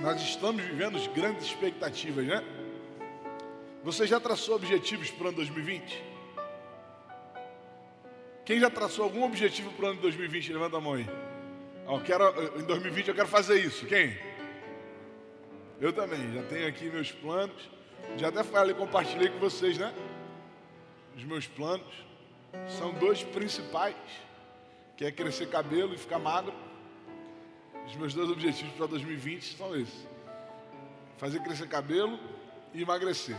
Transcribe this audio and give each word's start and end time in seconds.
nós 0.00 0.20
estamos 0.22 0.62
vivendo 0.62 0.98
grandes 1.12 1.44
expectativas, 1.46 2.26
né? 2.26 2.42
Você 3.84 4.06
já 4.06 4.18
traçou 4.18 4.56
objetivos 4.56 5.10
para 5.10 5.26
o 5.26 5.28
ano 5.28 5.36
2020? 5.36 6.02
Quem 8.44 8.58
já 8.58 8.70
traçou 8.70 9.04
algum 9.04 9.24
objetivo 9.24 9.70
para 9.72 9.84
o 9.84 9.88
ano 9.88 9.96
de 9.96 10.02
2020? 10.02 10.52
Levanta 10.52 10.78
a 10.78 10.80
mão 10.80 10.94
aí. 10.94 11.06
Eu 11.86 12.00
quero, 12.00 12.58
em 12.58 12.64
2020 12.64 13.08
eu 13.08 13.14
quero 13.14 13.28
fazer 13.28 13.60
isso. 13.60 13.86
Quem? 13.86 14.18
Eu 15.80 15.92
também, 15.92 16.32
já 16.34 16.42
tenho 16.44 16.66
aqui 16.66 16.84
meus 16.86 17.12
planos. 17.12 17.70
Já 18.16 18.28
até 18.28 18.42
falei, 18.42 18.74
compartilhei 18.74 19.28
com 19.28 19.38
vocês, 19.38 19.76
né? 19.78 19.94
Os 21.16 21.24
meus 21.24 21.46
planos. 21.46 21.86
São 22.78 22.92
dois 22.94 23.22
principais, 23.22 23.94
que 24.96 25.04
é 25.04 25.12
crescer 25.12 25.46
cabelo 25.48 25.94
e 25.94 25.98
ficar 25.98 26.18
magro. 26.18 26.52
Os 27.86 27.96
meus 27.96 28.14
dois 28.14 28.30
objetivos 28.30 28.72
para 28.74 28.86
2020 28.86 29.56
são 29.56 29.76
esses: 29.76 30.06
fazer 31.18 31.40
crescer 31.40 31.68
cabelo 31.68 32.18
e 32.72 32.82
emagrecer. 32.82 33.36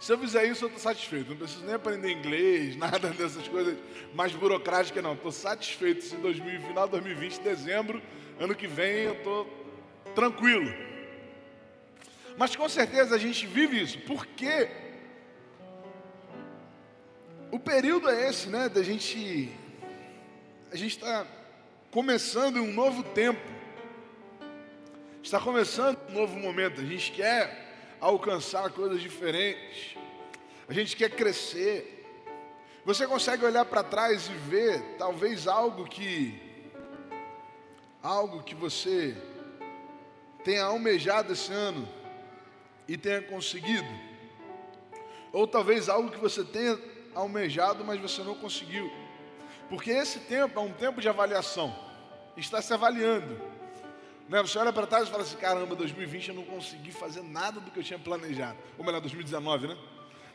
Se 0.00 0.12
eu 0.12 0.18
fizer 0.18 0.44
isso, 0.44 0.64
eu 0.64 0.68
estou 0.68 0.82
satisfeito. 0.82 1.30
Não 1.30 1.36
preciso 1.36 1.64
nem 1.64 1.74
aprender 1.74 2.10
inglês, 2.10 2.76
nada 2.76 3.08
dessas 3.10 3.48
coisas 3.48 3.76
mais 4.12 4.32
burocráticas, 4.32 5.02
não. 5.02 5.14
Estou 5.14 5.32
satisfeito 5.32 6.04
se 6.04 6.16
2000, 6.16 6.60
final 6.60 6.86
de 6.86 6.92
2020, 6.92 7.40
dezembro, 7.40 8.02
ano 8.38 8.54
que 8.54 8.66
vem, 8.66 9.04
eu 9.04 9.14
estou 9.14 9.46
tranquilo. 10.14 10.70
Mas 12.36 12.54
com 12.56 12.68
certeza 12.68 13.14
a 13.14 13.18
gente 13.18 13.46
vive 13.46 13.80
isso. 13.80 13.98
Por 14.00 14.26
quê? 14.26 14.68
O 17.50 17.58
período 17.58 18.10
é 18.10 18.28
esse, 18.28 18.48
né? 18.48 18.68
Da 18.68 18.82
gente. 18.82 19.50
A 20.72 20.76
gente 20.76 20.96
está 20.96 21.24
começando 21.94 22.56
um 22.56 22.72
novo 22.72 23.04
tempo. 23.04 23.40
Está 25.22 25.38
começando 25.38 25.96
um 26.08 26.12
novo 26.12 26.36
momento. 26.40 26.80
A 26.80 26.84
gente 26.84 27.12
quer 27.12 27.96
alcançar 28.00 28.68
coisas 28.70 29.00
diferentes. 29.00 29.96
A 30.68 30.72
gente 30.72 30.96
quer 30.96 31.08
crescer. 31.10 32.04
Você 32.84 33.06
consegue 33.06 33.44
olhar 33.44 33.64
para 33.64 33.84
trás 33.84 34.26
e 34.26 34.32
ver 34.32 34.82
talvez 34.98 35.46
algo 35.46 35.84
que 35.84 36.42
algo 38.02 38.42
que 38.42 38.56
você 38.56 39.16
tenha 40.42 40.64
almejado 40.64 41.32
esse 41.32 41.52
ano 41.52 41.88
e 42.88 42.96
tenha 42.96 43.22
conseguido? 43.22 43.88
Ou 45.32 45.46
talvez 45.46 45.88
algo 45.88 46.10
que 46.10 46.18
você 46.18 46.42
tenha 46.42 46.76
almejado, 47.14 47.84
mas 47.84 48.00
você 48.00 48.20
não 48.24 48.34
conseguiu. 48.34 48.90
Porque 49.68 49.92
esse 49.92 50.18
tempo 50.18 50.58
é 50.58 50.62
um 50.62 50.72
tempo 50.72 51.00
de 51.00 51.08
avaliação. 51.08 51.83
Está 52.36 52.60
se 52.60 52.72
avaliando. 52.72 53.40
Né? 54.28 54.40
Você 54.42 54.58
olha 54.58 54.72
para 54.72 54.86
trás 54.86 55.08
e 55.08 55.10
fala 55.10 55.22
assim: 55.22 55.36
caramba, 55.36 55.74
2020 55.74 56.28
eu 56.28 56.34
não 56.34 56.44
consegui 56.44 56.90
fazer 56.90 57.22
nada 57.22 57.60
do 57.60 57.70
que 57.70 57.78
eu 57.78 57.84
tinha 57.84 57.98
planejado. 57.98 58.58
Ou 58.78 58.84
melhor, 58.84 59.00
2019, 59.00 59.68
né? 59.68 59.76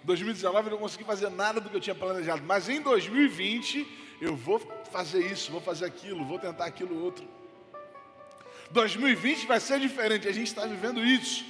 2019 0.04 0.68
eu 0.68 0.72
não 0.72 0.78
consegui 0.78 1.04
fazer 1.04 1.30
nada 1.30 1.60
do 1.60 1.70
que 1.70 1.76
eu 1.76 1.82
tinha 1.82 1.96
planejado. 1.96 2.44
Mas 2.44 2.70
em 2.70 2.82
2020 2.82 4.18
eu 4.22 4.36
vou 4.36 4.60
fazer 4.92 5.26
isso, 5.26 5.52
vou 5.52 5.62
fazer 5.62 5.86
aquilo, 5.86 6.26
vou 6.26 6.40
tentar 6.40 6.66
aquilo 6.66 7.04
outro. 7.04 7.28
2020 8.72 9.48
vai 9.48 9.60
ser 9.60 9.80
diferente. 9.80 10.28
A 10.28 10.32
gente 10.32 10.48
está 10.48 10.66
vivendo 10.66 11.04
isso. 11.04 11.44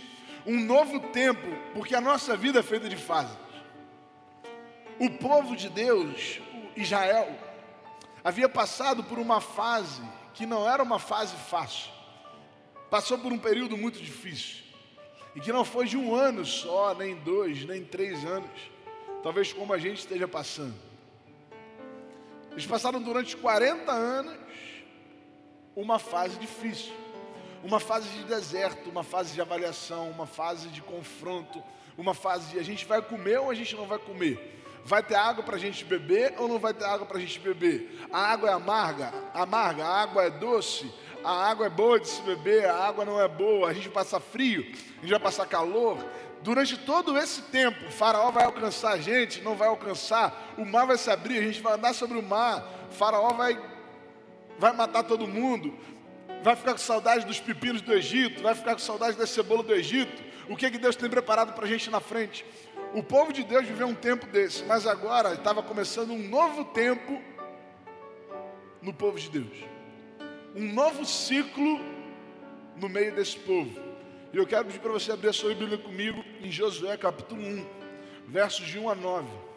Um 0.45 0.59
novo 0.59 1.00
tempo, 1.00 1.47
porque 1.73 1.94
a 1.94 2.02
nossa 2.02 2.36
vida 2.36 2.59
é 2.59 2.64
feita 2.64 2.88
de 2.88 2.95
fases. 2.95 3.38
O 4.97 5.09
povo 5.11 5.55
de 5.55 5.70
Deus, 5.70 6.39
Israel, 6.75 7.38
havia 8.23 8.50
passado 8.50 9.03
por 9.03 9.20
uma 9.20 9.39
fase 9.39 10.02
que 10.40 10.45
não 10.45 10.66
era 10.66 10.82
uma 10.82 11.00
fase 11.00 11.36
fácil. 11.36 11.92
Passou 12.90 13.18
por 13.18 13.30
um 13.34 13.38
período 13.38 13.76
muito 13.76 14.00
difícil. 14.00 14.64
E 15.36 15.42
que 15.42 15.52
não 15.52 15.66
foi 15.66 15.86
de 15.86 15.98
um 15.98 16.16
ano 16.16 16.45
só, 16.45 16.95
nem 16.95 17.14
dois, 17.14 17.66
nem 17.66 17.84
três 17.84 18.23
anos. 18.23 18.50
Talvez 19.22 19.52
como 19.52 19.73
a 19.73 19.78
gente 19.78 19.98
esteja 19.98 20.30
passando. 20.30 20.76
Eles 22.54 22.66
passaram 22.66 23.02
durante 23.02 23.36
40 23.36 23.92
anos 23.92 24.39
uma 25.76 26.00
fase 26.00 26.39
difícil. 26.39 26.94
Uma 27.61 27.82
fase 27.82 28.08
de 28.08 28.23
deserto, 28.23 28.89
uma 28.89 29.04
fase 29.04 29.33
de 29.33 29.42
avaliação, 29.42 30.10
uma 30.10 30.26
fase 30.26 30.70
de 30.70 30.82
confronto, 30.82 31.61
uma 31.98 32.14
fase 32.14 32.52
de 32.52 32.60
a 32.60 32.64
gente 32.64 32.86
vai 32.86 33.02
comer 33.02 33.42
ou 33.42 33.50
a 33.50 33.54
gente 33.54 33.76
não 33.76 33.86
vai 33.86 34.00
comer. 34.00 34.64
Vai 34.86 35.04
ter 35.04 35.16
água 35.16 35.44
para 35.44 35.56
a 35.56 35.60
gente 35.60 35.86
beber 35.86 36.34
ou 36.38 36.48
não 36.48 36.58
vai 36.58 36.73
ter 36.73 36.86
água 36.86 37.06
para 37.06 37.17
a 37.17 37.22
gente 37.22 37.40
beber? 37.40 38.00
A 38.12 38.32
água 38.32 38.50
é 38.50 38.54
amarga? 38.54 39.14
Amarga. 39.34 39.86
A 39.86 40.02
água 40.02 40.23
é 40.23 40.30
doce? 40.30 40.92
A 41.23 41.50
água 41.50 41.66
é 41.66 41.70
boa 41.70 42.00
de 42.00 42.08
se 42.08 42.22
beber, 42.22 42.66
a 42.66 42.76
água 42.76 43.04
não 43.04 43.22
é 43.22 43.28
boa. 43.28 43.70
A 43.70 43.73
gente 43.73 43.89
passa 43.89 44.20
frio, 44.20 44.66
a 44.98 45.02
gente 45.02 45.12
vai 45.12 45.20
passar 45.20 45.45
calor. 45.45 45.98
Durante 46.42 46.78
todo 46.78 47.18
esse 47.18 47.42
tempo, 47.44 47.88
o 47.88 47.92
faraó 47.92 48.32
vai 48.32 48.45
alcançar 48.45 48.94
a 48.94 48.98
gente, 48.98 49.42
não 49.42 49.56
vai 49.56 49.68
alcançar. 49.68 50.54
O 50.58 50.64
mar 50.66 50.88
vai 50.88 50.98
se 50.98 51.12
abrir, 51.12 51.39
a 51.39 51.42
gente 51.42 51.62
vai 51.62 51.73
andar 51.73 51.94
sobre 51.94 52.18
o 52.18 52.23
mar. 52.23 52.88
O 52.89 52.94
faraó 52.94 53.34
vai, 53.34 53.60
vai 54.58 54.72
matar 54.72 55.04
todo 55.04 55.28
mundo. 55.28 55.78
Vai 56.42 56.56
ficar 56.56 56.72
com 56.72 56.78
saudade 56.78 57.26
dos 57.26 57.39
pepinos 57.39 57.82
do 57.82 57.94
Egito, 57.94 58.42
vai 58.42 58.56
ficar 58.56 58.72
com 58.72 58.80
saudade 58.80 59.18
da 59.18 59.28
cebola 59.28 59.62
do 59.62 59.73
Egito. 59.73 60.23
O 60.48 60.56
que, 60.56 60.66
é 60.66 60.72
que 60.72 60.78
Deus 60.78 60.95
tem 60.95 61.10
preparado 61.10 61.54
para 61.54 61.66
a 61.66 61.68
gente 61.68 61.89
na 61.89 62.00
frente? 62.00 62.45
O 62.94 63.04
povo 63.04 63.32
de 63.32 63.44
Deus 63.44 63.67
viveu 63.67 63.88
um 63.88 63.94
tempo 63.94 64.26
desse, 64.26 64.64
mas 64.64 64.88
agora 64.88 65.33
estava 65.33 65.61
começando 65.61 66.11
um 66.11 66.27
novo 66.27 66.66
tempo 66.66 67.22
no 68.82 68.92
povo 68.92 69.20
de 69.20 69.30
Deus. 69.30 69.66
Um 70.55 70.73
novo 70.73 71.05
ciclo 71.05 71.80
no 72.76 72.89
meio 72.89 73.14
desse 73.14 73.38
povo. 73.38 73.80
E 74.33 74.38
eu 74.38 74.48
quero 74.48 74.66
pedir 74.66 74.80
para 74.80 74.92
você 74.92 75.11
abrir 75.11 75.30
a 75.30 75.33
sua 75.33 75.54
Bíblia 75.54 75.77
comigo 75.77 76.23
em 76.42 76.52
Josué 76.52 76.98
capítulo 76.98 77.42
1, 77.42 77.66
versos 78.27 78.66
de 78.66 78.80
1 78.80 78.89
a 78.89 78.95
9. 78.95 79.48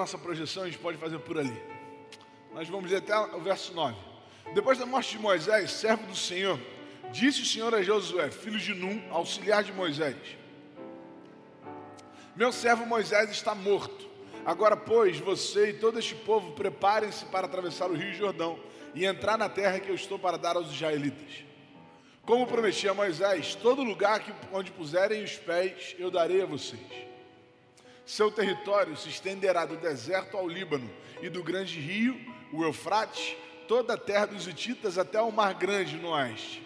Nossa 0.00 0.18
projeção, 0.18 0.62
a 0.62 0.66
gente 0.66 0.78
pode 0.78 0.96
fazer 0.96 1.18
por 1.18 1.38
ali. 1.38 1.62
Nós 2.54 2.68
vamos 2.68 2.90
ler 2.90 2.98
até 2.98 3.16
o 3.36 3.40
verso 3.40 3.72
9. 3.74 3.96
Depois 4.54 4.78
da 4.78 4.86
morte 4.86 5.10
de 5.10 5.18
Moisés, 5.18 5.70
servo 5.70 6.06
do 6.06 6.16
Senhor, 6.16 6.58
disse 7.12 7.42
o 7.42 7.46
Senhor 7.46 7.74
a 7.74 7.82
Josué, 7.82 8.30
filho 8.30 8.58
de 8.58 8.74
Num, 8.74 9.02
auxiliar 9.10 9.62
de 9.62 9.72
Moisés: 9.72 10.16
Meu 12.34 12.50
servo 12.50 12.86
Moisés 12.86 13.30
está 13.30 13.54
morto. 13.54 14.08
Agora, 14.44 14.74
pois, 14.74 15.18
você 15.18 15.70
e 15.70 15.74
todo 15.74 15.98
este 15.98 16.14
povo 16.14 16.52
preparem-se 16.52 17.26
para 17.26 17.46
atravessar 17.46 17.90
o 17.90 17.94
rio 17.94 18.14
Jordão 18.14 18.58
e 18.94 19.04
entrar 19.04 19.36
na 19.36 19.50
terra 19.50 19.78
que 19.78 19.90
eu 19.90 19.94
estou 19.94 20.18
para 20.18 20.38
dar 20.38 20.56
aos 20.56 20.72
israelitas. 20.72 21.44
Como 22.24 22.46
prometi 22.46 22.88
a 22.88 22.94
Moisés, 22.94 23.54
todo 23.54 23.84
lugar 23.84 24.20
que, 24.20 24.32
onde 24.50 24.72
puserem 24.72 25.22
os 25.22 25.36
pés, 25.36 25.94
eu 25.98 26.10
darei 26.10 26.40
a 26.40 26.46
vocês. 26.46 26.80
Seu 28.10 28.28
território 28.28 28.96
se 28.96 29.08
estenderá 29.08 29.64
do 29.64 29.76
deserto 29.76 30.36
ao 30.36 30.48
Líbano 30.48 30.90
e 31.22 31.28
do 31.28 31.44
grande 31.44 31.78
rio, 31.78 32.20
o 32.52 32.64
Eufrates, 32.64 33.36
toda 33.68 33.94
a 33.94 33.96
terra 33.96 34.26
dos 34.26 34.48
Hititas 34.48 34.98
até 34.98 35.22
o 35.22 35.30
Mar 35.30 35.54
Grande 35.54 35.96
no 35.96 36.08
oeste. 36.08 36.60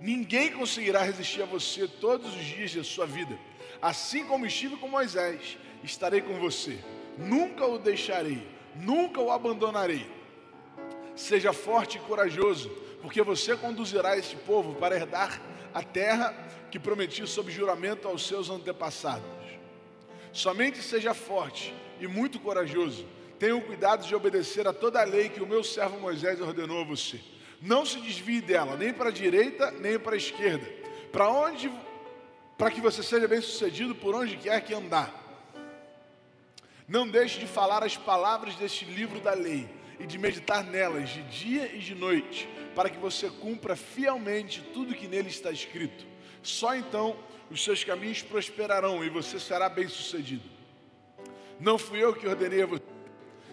Ninguém 0.00 0.52
conseguirá 0.52 1.02
resistir 1.02 1.42
a 1.42 1.46
você 1.46 1.88
todos 1.88 2.32
os 2.32 2.44
dias 2.44 2.72
da 2.72 2.84
sua 2.84 3.06
vida. 3.06 3.36
Assim 3.82 4.24
como 4.24 4.46
estive 4.46 4.76
com 4.76 4.86
Moisés, 4.86 5.58
estarei 5.82 6.20
com 6.20 6.38
você. 6.38 6.78
Nunca 7.18 7.66
o 7.66 7.76
deixarei, 7.76 8.46
nunca 8.76 9.20
o 9.20 9.32
abandonarei. 9.32 10.08
Seja 11.16 11.52
forte 11.52 11.98
e 11.98 12.02
corajoso, 12.02 12.70
porque 13.02 13.20
você 13.20 13.56
conduzirá 13.56 14.16
este 14.16 14.36
povo 14.36 14.76
para 14.76 14.94
herdar 14.94 15.42
a 15.74 15.82
terra 15.82 16.32
que 16.70 16.78
prometi 16.78 17.26
sob 17.26 17.50
juramento 17.50 18.06
aos 18.06 18.24
seus 18.24 18.48
antepassados. 18.48 19.35
Somente 20.36 20.82
seja 20.82 21.14
forte 21.14 21.74
e 21.98 22.06
muito 22.06 22.38
corajoso. 22.38 23.06
Tenha 23.38 23.56
o 23.56 23.62
cuidado 23.62 24.06
de 24.06 24.14
obedecer 24.14 24.68
a 24.68 24.72
toda 24.72 25.00
a 25.00 25.04
lei 25.04 25.30
que 25.30 25.42
o 25.42 25.46
meu 25.46 25.64
servo 25.64 25.98
Moisés 25.98 26.38
ordenou 26.42 26.82
a 26.82 26.84
você. 26.84 27.18
Não 27.58 27.86
se 27.86 27.98
desvie 28.00 28.42
dela, 28.42 28.76
nem 28.76 28.92
para 28.92 29.08
a 29.08 29.12
direita, 29.12 29.70
nem 29.70 29.98
para 29.98 30.12
a 30.12 30.18
esquerda. 30.18 30.66
Para 31.10 31.30
onde 31.30 31.72
para 32.58 32.70
que 32.70 32.82
você 32.82 33.02
seja 33.02 33.26
bem-sucedido 33.26 33.94
por 33.94 34.14
onde 34.14 34.36
quer 34.36 34.60
que 34.60 34.74
andar. 34.74 35.10
Não 36.86 37.08
deixe 37.08 37.40
de 37.40 37.46
falar 37.46 37.82
as 37.82 37.96
palavras 37.96 38.56
deste 38.56 38.84
livro 38.84 39.20
da 39.20 39.32
lei 39.32 39.66
e 39.98 40.06
de 40.06 40.18
meditar 40.18 40.62
nelas 40.62 41.08
de 41.08 41.22
dia 41.22 41.74
e 41.74 41.78
de 41.78 41.94
noite, 41.94 42.46
para 42.74 42.90
que 42.90 42.98
você 42.98 43.30
cumpra 43.30 43.74
fielmente 43.74 44.60
tudo 44.74 44.94
que 44.94 45.08
nele 45.08 45.30
está 45.30 45.50
escrito. 45.50 46.06
Só 46.46 46.76
então 46.76 47.16
os 47.50 47.64
seus 47.64 47.82
caminhos 47.82 48.22
prosperarão 48.22 49.04
e 49.04 49.10
você 49.10 49.38
será 49.40 49.68
bem-sucedido. 49.68 50.48
Não 51.58 51.76
fui 51.76 52.02
eu 52.02 52.14
que 52.14 52.26
ordenei 52.26 52.62
a 52.62 52.66
você. 52.66 52.84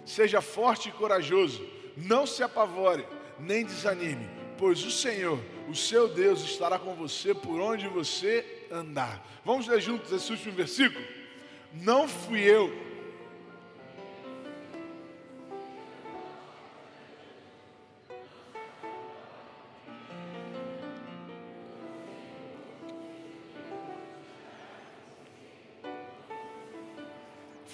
Seja 0.05 0.41
forte 0.41 0.89
e 0.89 0.91
corajoso, 0.91 1.65
não 1.97 2.27
se 2.27 2.43
apavore, 2.43 3.07
nem 3.39 3.65
desanime, 3.65 4.29
pois 4.59 4.83
o 4.83 4.91
Senhor, 4.91 5.39
o 5.67 5.73
seu 5.73 6.07
Deus, 6.07 6.43
estará 6.43 6.77
com 6.77 6.93
você 6.93 7.33
por 7.33 7.59
onde 7.59 7.87
você 7.87 8.67
andar. 8.69 9.25
Vamos 9.43 9.67
ler 9.67 9.81
juntos 9.81 10.11
esse 10.11 10.31
último 10.31 10.53
versículo? 10.53 11.03
Não 11.73 12.07
fui 12.07 12.41
eu 12.41 12.71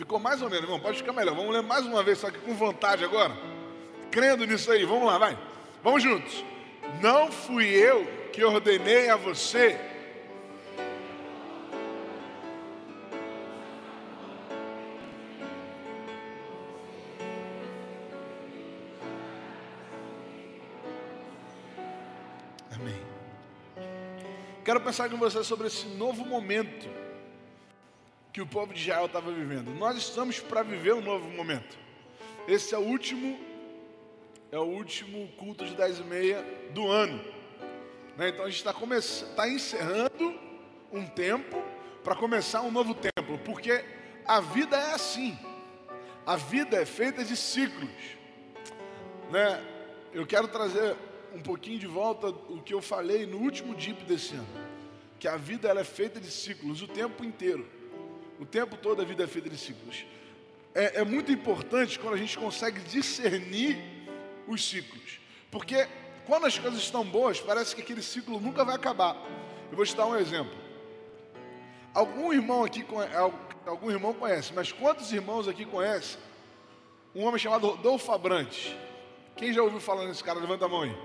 Ficou 0.09 0.19
mais 0.19 0.41
ou 0.41 0.49
menos, 0.49 0.63
irmão. 0.63 0.79
Pode 0.79 0.97
ficar 0.97 1.13
melhor. 1.13 1.35
Vamos 1.35 1.53
ler 1.53 1.61
mais 1.61 1.85
uma 1.85 2.01
vez, 2.01 2.17
só 2.17 2.31
que 2.31 2.39
com 2.39 2.55
vontade 2.55 3.05
agora. 3.05 3.31
Crendo 4.09 4.43
nisso 4.43 4.71
aí. 4.71 4.83
Vamos 4.83 5.05
lá, 5.05 5.19
vai. 5.19 5.37
Vamos 5.83 6.01
juntos. 6.01 6.43
Não 6.99 7.31
fui 7.31 7.67
eu 7.67 8.07
que 8.33 8.43
ordenei 8.43 9.07
a 9.07 9.15
você. 9.15 9.79
Amém. 22.73 22.99
Quero 24.65 24.81
pensar 24.81 25.07
com 25.07 25.17
você 25.17 25.43
sobre 25.43 25.67
esse 25.67 25.85
novo 25.85 26.25
momento 26.25 27.08
que 28.31 28.41
o 28.41 28.47
povo 28.47 28.73
de 28.73 28.81
Israel 28.81 29.05
estava 29.05 29.31
vivendo. 29.31 29.73
Nós 29.73 29.97
estamos 29.97 30.39
para 30.39 30.63
viver 30.63 30.93
um 30.93 31.01
novo 31.01 31.29
momento. 31.29 31.77
Esse 32.47 32.73
é 32.75 32.77
o 32.77 32.81
último, 32.81 33.39
é 34.51 34.57
o 34.57 34.63
último 34.63 35.27
culto 35.37 35.65
de 35.65 35.75
dez 35.75 35.99
e 35.99 36.03
meia 36.03 36.43
do 36.71 36.87
ano. 36.87 37.19
Né? 38.17 38.29
Então 38.29 38.45
a 38.45 38.49
gente 38.49 38.57
está 38.57 38.73
tá 39.35 39.49
encerrando 39.49 40.39
um 40.91 41.05
tempo 41.05 41.61
para 42.03 42.15
começar 42.15 42.61
um 42.61 42.71
novo 42.71 42.93
tempo, 42.93 43.37
porque 43.45 43.83
a 44.25 44.39
vida 44.39 44.77
é 44.77 44.93
assim. 44.93 45.37
A 46.25 46.35
vida 46.35 46.77
é 46.77 46.85
feita 46.85 47.23
de 47.23 47.35
ciclos. 47.35 47.89
Né? 49.31 49.63
Eu 50.13 50.25
quero 50.25 50.47
trazer 50.47 50.95
um 51.33 51.41
pouquinho 51.41 51.79
de 51.79 51.87
volta 51.87 52.27
o 52.27 52.61
que 52.61 52.73
eu 52.73 52.81
falei 52.81 53.25
no 53.25 53.37
último 53.37 53.75
DIP 53.75 54.03
desse 54.03 54.35
ano, 54.35 54.47
que 55.19 55.27
a 55.27 55.37
vida 55.37 55.67
ela 55.67 55.81
é 55.81 55.83
feita 55.83 56.19
de 56.19 56.31
ciclos 56.31 56.81
o 56.81 56.87
tempo 56.87 57.23
inteiro. 57.23 57.78
O 58.39 58.45
tempo 58.45 58.77
todo 58.77 59.01
a 59.01 59.05
vida 59.05 59.23
é 59.23 59.27
feita 59.27 59.49
de 59.49 59.57
ciclos. 59.57 60.05
É, 60.73 61.01
é 61.01 61.03
muito 61.03 61.31
importante 61.31 61.99
quando 61.99 62.13
a 62.13 62.17
gente 62.17 62.37
consegue 62.37 62.79
discernir 62.81 63.77
os 64.47 64.67
ciclos. 64.67 65.19
Porque 65.51 65.87
quando 66.25 66.45
as 66.45 66.57
coisas 66.57 66.79
estão 66.79 67.03
boas, 67.03 67.41
parece 67.41 67.75
que 67.75 67.81
aquele 67.81 68.01
ciclo 68.01 68.39
nunca 68.39 68.63
vai 68.63 68.75
acabar. 68.75 69.17
Eu 69.69 69.75
vou 69.75 69.85
te 69.85 69.95
dar 69.95 70.05
um 70.05 70.15
exemplo. 70.15 70.57
Algum 71.93 72.31
irmão 72.31 72.63
aqui, 72.63 72.85
algum 73.65 73.91
irmão 73.91 74.13
conhece, 74.13 74.53
mas 74.53 74.71
quantos 74.71 75.11
irmãos 75.11 75.47
aqui 75.47 75.65
conhecem 75.65 76.19
um 77.13 77.25
homem 77.25 77.39
chamado 77.39 77.67
Rodolfo 77.67 78.11
Abrantes? 78.11 78.75
Quem 79.35 79.51
já 79.51 79.61
ouviu 79.61 79.79
falar 79.79 80.05
nesse 80.05 80.23
cara? 80.23 80.39
Levanta 80.39 80.65
a 80.65 80.69
mão 80.69 80.83
aí. 80.83 80.95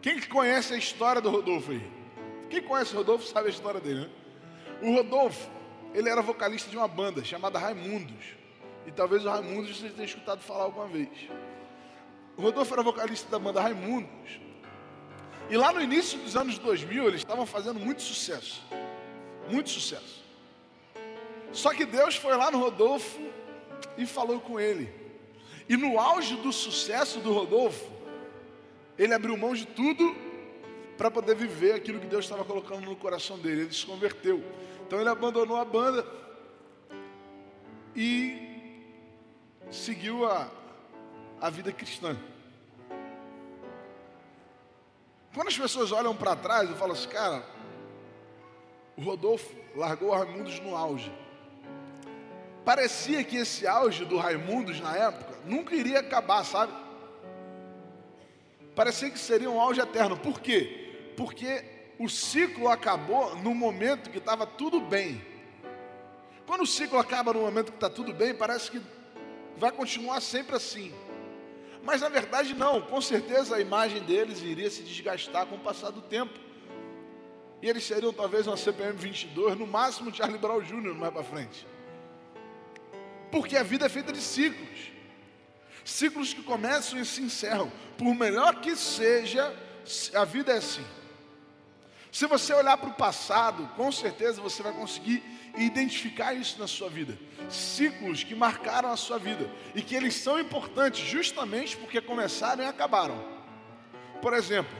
Quem 0.00 0.20
conhece 0.22 0.72
a 0.72 0.76
história 0.76 1.20
do 1.20 1.28
Rodolfo 1.28 1.72
aí? 1.72 1.82
Quem 2.48 2.62
conhece 2.62 2.94
o 2.94 2.98
Rodolfo 2.98 3.26
sabe 3.26 3.48
a 3.48 3.50
história 3.50 3.80
dele, 3.80 4.00
né? 4.00 4.10
O 4.82 4.94
Rodolfo, 4.94 5.50
ele 5.94 6.08
era 6.08 6.22
vocalista 6.22 6.70
de 6.70 6.76
uma 6.76 6.88
banda 6.88 7.24
chamada 7.24 7.58
Raimundos. 7.58 8.36
E 8.86 8.90
talvez 8.92 9.24
o 9.24 9.28
Raimundos 9.28 9.78
você 9.78 9.88
tenha 9.90 10.06
escutado 10.06 10.40
falar 10.40 10.64
alguma 10.64 10.86
vez. 10.86 11.08
O 12.36 12.42
Rodolfo 12.42 12.72
era 12.72 12.82
vocalista 12.82 13.30
da 13.30 13.38
banda 13.38 13.60
Raimundos. 13.60 14.40
E 15.50 15.56
lá 15.56 15.72
no 15.72 15.82
início 15.82 16.18
dos 16.18 16.36
anos 16.36 16.58
2000, 16.58 17.08
eles 17.08 17.20
estavam 17.20 17.44
fazendo 17.44 17.78
muito 17.78 18.02
sucesso. 18.02 18.62
Muito 19.50 19.68
sucesso. 19.68 20.22
Só 21.52 21.74
que 21.74 21.84
Deus 21.84 22.16
foi 22.16 22.36
lá 22.36 22.50
no 22.50 22.58
Rodolfo 22.58 23.20
e 23.98 24.06
falou 24.06 24.40
com 24.40 24.58
ele. 24.60 24.92
E 25.68 25.76
no 25.76 25.98
auge 25.98 26.36
do 26.36 26.52
sucesso 26.52 27.20
do 27.20 27.32
Rodolfo, 27.32 27.90
ele 28.98 29.12
abriu 29.12 29.36
mão 29.36 29.54
de 29.54 29.66
tudo 29.66 30.14
para 30.96 31.10
poder 31.10 31.34
viver 31.34 31.74
aquilo 31.74 31.98
que 31.98 32.06
Deus 32.06 32.24
estava 32.24 32.44
colocando 32.44 32.82
no 32.82 32.94
coração 32.94 33.38
dele. 33.38 33.62
Ele 33.62 33.72
se 33.72 33.86
converteu. 33.86 34.42
Então 34.90 34.98
ele 34.98 35.08
abandonou 35.08 35.56
a 35.56 35.64
banda 35.64 36.04
e 37.94 38.82
seguiu 39.70 40.26
a, 40.26 40.50
a 41.40 41.48
vida 41.48 41.70
cristã. 41.70 42.16
Quando 45.32 45.46
as 45.46 45.56
pessoas 45.56 45.92
olham 45.92 46.12
para 46.16 46.34
trás 46.34 46.68
e 46.68 46.74
falam 46.74 46.96
assim, 46.96 47.08
cara, 47.08 47.44
o 48.96 49.02
Rodolfo 49.02 49.54
largou 49.76 50.08
o 50.08 50.12
Raimundos 50.12 50.58
no 50.58 50.74
auge. 50.74 51.12
Parecia 52.64 53.22
que 53.22 53.36
esse 53.36 53.68
auge 53.68 54.04
do 54.04 54.16
Raimundos 54.16 54.80
na 54.80 54.96
época 54.96 55.38
nunca 55.44 55.72
iria 55.76 56.00
acabar, 56.00 56.44
sabe? 56.44 56.72
Parecia 58.74 59.08
que 59.08 59.20
seria 59.20 59.48
um 59.48 59.60
auge 59.60 59.80
eterno. 59.80 60.16
Por 60.16 60.40
quê? 60.40 61.12
Porque 61.16 61.79
o 62.00 62.08
ciclo 62.08 62.66
acabou 62.66 63.36
no 63.36 63.54
momento 63.54 64.08
que 64.08 64.16
estava 64.16 64.46
tudo 64.46 64.80
bem. 64.80 65.22
Quando 66.46 66.62
o 66.62 66.66
ciclo 66.66 66.98
acaba 66.98 67.34
no 67.34 67.40
momento 67.40 67.72
que 67.72 67.76
está 67.76 67.90
tudo 67.90 68.14
bem, 68.14 68.34
parece 68.34 68.70
que 68.70 68.80
vai 69.58 69.70
continuar 69.70 70.18
sempre 70.22 70.56
assim. 70.56 70.94
Mas 71.82 72.00
na 72.00 72.08
verdade 72.08 72.54
não, 72.54 72.80
com 72.80 73.02
certeza 73.02 73.56
a 73.56 73.60
imagem 73.60 74.02
deles 74.02 74.40
iria 74.40 74.70
se 74.70 74.82
desgastar 74.82 75.44
com 75.44 75.56
o 75.56 75.58
passar 75.58 75.90
do 75.90 76.00
tempo. 76.00 76.32
E 77.60 77.68
eles 77.68 77.84
seriam 77.84 78.14
talvez 78.14 78.46
uma 78.46 78.56
CPM 78.56 78.96
22, 78.96 79.58
no 79.58 79.66
máximo 79.66 80.14
Charlie 80.14 80.38
Brown 80.38 80.62
Jr. 80.62 80.94
mais 80.94 81.12
para 81.12 81.22
frente. 81.22 81.66
Porque 83.30 83.58
a 83.58 83.62
vida 83.62 83.84
é 83.84 83.88
feita 83.90 84.10
de 84.10 84.22
ciclos. 84.22 84.90
Ciclos 85.84 86.32
que 86.32 86.42
começam 86.42 86.98
e 86.98 87.04
se 87.04 87.20
encerram. 87.20 87.70
Por 87.98 88.14
melhor 88.14 88.62
que 88.62 88.74
seja, 88.74 89.54
a 90.14 90.24
vida 90.24 90.54
é 90.54 90.56
assim. 90.56 90.99
Se 92.12 92.26
você 92.26 92.52
olhar 92.52 92.76
para 92.76 92.90
o 92.90 92.94
passado, 92.94 93.68
com 93.76 93.90
certeza 93.92 94.40
você 94.40 94.62
vai 94.62 94.72
conseguir 94.72 95.22
identificar 95.56 96.34
isso 96.34 96.58
na 96.58 96.66
sua 96.66 96.88
vida. 96.88 97.16
Ciclos 97.48 98.24
que 98.24 98.34
marcaram 98.34 98.90
a 98.90 98.96
sua 98.96 99.18
vida 99.18 99.48
e 99.74 99.82
que 99.82 99.94
eles 99.94 100.14
são 100.14 100.38
importantes 100.38 101.06
justamente 101.06 101.76
porque 101.76 102.00
começaram 102.00 102.64
e 102.64 102.66
acabaram. 102.66 103.22
Por 104.20 104.34
exemplo, 104.34 104.76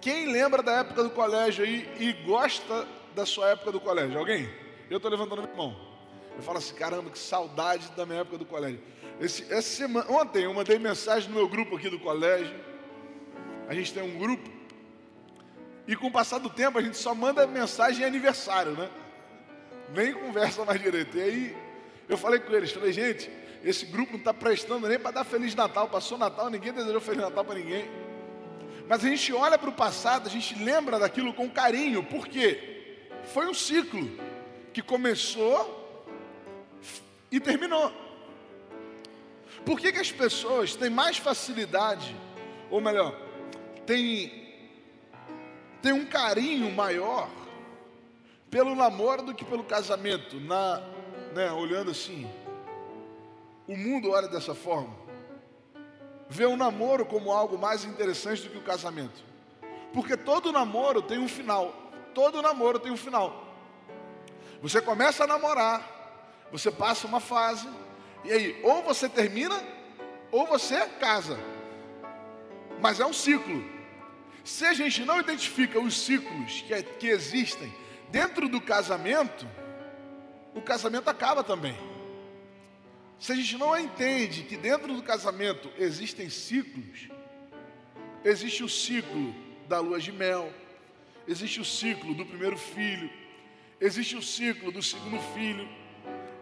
quem 0.00 0.26
lembra 0.26 0.62
da 0.62 0.80
época 0.80 1.02
do 1.02 1.10
colégio 1.10 1.64
aí 1.64 1.88
e 1.98 2.12
gosta 2.24 2.86
da 3.14 3.26
sua 3.26 3.50
época 3.50 3.72
do 3.72 3.80
colégio? 3.80 4.18
Alguém? 4.18 4.48
Eu 4.90 4.98
estou 4.98 5.10
levantando 5.10 5.42
minha 5.42 5.54
mão. 5.54 5.74
Eu 6.36 6.42
falo 6.42 6.58
assim, 6.58 6.74
caramba, 6.74 7.10
que 7.10 7.18
saudade 7.18 7.90
da 7.92 8.04
minha 8.04 8.20
época 8.20 8.38
do 8.38 8.44
colégio. 8.44 8.80
Esse, 9.20 9.44
essa 9.44 9.62
semana, 9.62 10.10
ontem 10.10 10.44
eu 10.44 10.54
mandei 10.54 10.78
mensagem 10.78 11.28
no 11.28 11.36
meu 11.36 11.48
grupo 11.48 11.76
aqui 11.76 11.88
do 11.88 11.98
colégio. 11.98 12.54
A 13.68 13.74
gente 13.74 13.92
tem 13.92 14.02
um 14.02 14.18
grupo 14.18 14.50
e 15.86 15.94
com 15.94 16.06
o 16.06 16.12
passar 16.12 16.38
do 16.38 16.48
tempo 16.48 16.78
a 16.78 16.82
gente 16.82 16.96
só 16.96 17.14
manda 17.14 17.46
mensagem 17.46 18.02
em 18.02 18.06
aniversário, 18.06 18.72
né? 18.72 18.88
Nem 19.94 20.12
conversa 20.12 20.64
mais 20.64 20.80
direito. 20.80 21.16
E 21.16 21.22
aí 21.22 21.56
eu 22.08 22.16
falei 22.16 22.40
com 22.40 22.52
eles, 22.52 22.72
falei, 22.72 22.92
gente, 22.92 23.30
esse 23.62 23.86
grupo 23.86 24.12
não 24.12 24.18
está 24.18 24.32
prestando 24.32 24.88
nem 24.88 24.98
para 24.98 25.10
dar 25.10 25.24
Feliz 25.24 25.54
Natal. 25.54 25.88
Passou 25.88 26.16
Natal, 26.16 26.50
ninguém 26.50 26.72
desejou 26.72 27.00
Feliz 27.00 27.22
Natal 27.22 27.44
para 27.44 27.54
ninguém. 27.54 27.88
Mas 28.88 29.04
a 29.04 29.08
gente 29.08 29.32
olha 29.32 29.58
para 29.58 29.70
o 29.70 29.72
passado, 29.72 30.26
a 30.26 30.30
gente 30.30 30.62
lembra 30.62 30.98
daquilo 30.98 31.32
com 31.32 31.48
carinho, 31.50 32.02
por 32.02 32.28
quê? 32.28 33.08
Foi 33.32 33.46
um 33.46 33.54
ciclo 33.54 34.10
que 34.72 34.82
começou 34.82 36.06
e 37.30 37.40
terminou. 37.40 37.90
Por 39.64 39.80
que, 39.80 39.90
que 39.92 39.98
as 39.98 40.12
pessoas 40.12 40.76
têm 40.76 40.90
mais 40.90 41.16
facilidade, 41.16 42.14
ou 42.70 42.82
melhor, 42.82 43.18
têm 43.86 44.43
tem 45.84 45.92
um 45.92 46.06
carinho 46.06 46.72
maior 46.72 47.28
pelo 48.50 48.74
namoro 48.74 49.20
do 49.20 49.34
que 49.34 49.44
pelo 49.44 49.62
casamento. 49.62 50.40
Na, 50.40 50.80
né, 51.34 51.52
olhando 51.52 51.90
assim, 51.90 52.26
o 53.68 53.76
mundo 53.76 54.10
olha 54.10 54.26
dessa 54.26 54.54
forma. 54.54 54.96
Vê 56.26 56.46
o 56.46 56.56
namoro 56.56 57.04
como 57.04 57.30
algo 57.30 57.58
mais 57.58 57.84
interessante 57.84 58.44
do 58.44 58.48
que 58.48 58.56
o 58.56 58.62
casamento. 58.62 59.22
Porque 59.92 60.16
todo 60.16 60.50
namoro 60.50 61.02
tem 61.02 61.18
um 61.18 61.28
final. 61.28 61.74
Todo 62.14 62.40
namoro 62.40 62.78
tem 62.78 62.90
um 62.90 62.96
final. 62.96 63.44
Você 64.62 64.80
começa 64.80 65.24
a 65.24 65.26
namorar, 65.26 66.48
você 66.50 66.70
passa 66.70 67.06
uma 67.06 67.20
fase, 67.20 67.68
e 68.24 68.32
aí, 68.32 68.60
ou 68.64 68.82
você 68.82 69.06
termina, 69.06 69.62
ou 70.32 70.46
você 70.46 70.86
casa. 70.98 71.38
Mas 72.80 73.00
é 73.00 73.04
um 73.04 73.12
ciclo. 73.12 73.73
Se 74.44 74.66
a 74.66 74.74
gente 74.74 75.02
não 75.06 75.18
identifica 75.18 75.80
os 75.80 75.98
ciclos 75.98 76.62
que, 76.68 76.82
que 76.82 77.06
existem 77.08 77.72
dentro 78.10 78.46
do 78.46 78.60
casamento, 78.60 79.48
o 80.54 80.60
casamento 80.60 81.08
acaba 81.08 81.42
também. 81.42 81.74
Se 83.18 83.32
a 83.32 83.34
gente 83.34 83.56
não 83.56 83.76
entende 83.78 84.42
que 84.42 84.54
dentro 84.54 84.94
do 84.94 85.02
casamento 85.02 85.70
existem 85.78 86.28
ciclos, 86.28 87.08
existe 88.22 88.62
o 88.62 88.68
ciclo 88.68 89.34
da 89.66 89.80
lua 89.80 89.98
de 89.98 90.12
mel, 90.12 90.52
existe 91.26 91.58
o 91.58 91.64
ciclo 91.64 92.14
do 92.14 92.26
primeiro 92.26 92.58
filho, 92.58 93.10
existe 93.80 94.14
o 94.14 94.22
ciclo 94.22 94.70
do 94.70 94.82
segundo 94.82 95.18
filho, 95.32 95.66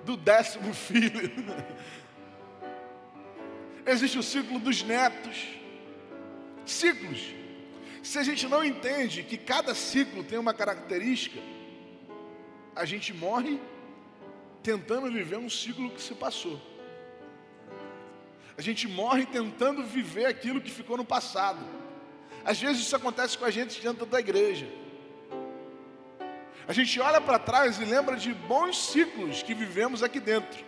do 0.04 0.16
décimo 0.16 0.74
filho, 0.74 1.30
existe 3.86 4.18
o 4.18 4.22
ciclo 4.24 4.58
dos 4.58 4.82
netos. 4.82 5.46
Ciclos. 6.64 7.41
Se 8.02 8.18
a 8.18 8.22
gente 8.24 8.48
não 8.48 8.64
entende 8.64 9.22
que 9.22 9.36
cada 9.36 9.74
ciclo 9.74 10.24
tem 10.24 10.38
uma 10.38 10.52
característica, 10.52 11.38
a 12.74 12.84
gente 12.84 13.12
morre 13.12 13.60
tentando 14.62 15.10
viver 15.10 15.36
um 15.38 15.48
ciclo 15.48 15.90
que 15.90 16.02
se 16.02 16.14
passou. 16.14 16.60
A 18.58 18.60
gente 18.60 18.88
morre 18.88 19.24
tentando 19.24 19.84
viver 19.84 20.26
aquilo 20.26 20.60
que 20.60 20.70
ficou 20.70 20.96
no 20.96 21.04
passado. 21.04 21.64
Às 22.44 22.60
vezes 22.60 22.82
isso 22.82 22.96
acontece 22.96 23.38
com 23.38 23.44
a 23.44 23.50
gente 23.50 23.80
dentro 23.80 24.04
da 24.04 24.18
igreja. 24.18 24.66
A 26.66 26.72
gente 26.72 27.00
olha 27.00 27.20
para 27.20 27.38
trás 27.38 27.80
e 27.80 27.84
lembra 27.84 28.16
de 28.16 28.34
bons 28.34 28.90
ciclos 28.90 29.42
que 29.42 29.54
vivemos 29.54 30.02
aqui 30.02 30.18
dentro. 30.18 30.64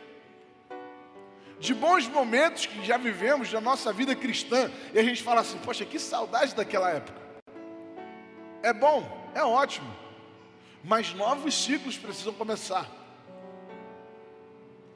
De 1.59 1.75
bons 1.75 2.07
momentos 2.07 2.67
que 2.67 2.85
já 2.85 2.97
vivemos 2.97 3.53
na 3.53 3.61
nossa 3.61 3.93
vida 3.93 4.15
cristã. 4.15 4.71
E 4.93 4.99
a 4.99 5.03
gente 5.03 5.23
fala 5.23 5.41
assim: 5.41 5.59
Poxa, 5.59 5.85
que 5.85 5.99
saudade 5.99 6.55
daquela 6.55 6.91
época. 6.91 7.24
É 8.65 8.73
bom, 8.73 9.07
é 9.35 9.45
ótimo. 9.45 9.95
Mas 10.83 11.13
novos 11.13 11.55
ciclos 11.55 11.99
precisam 11.99 12.33
começar. 12.33 12.91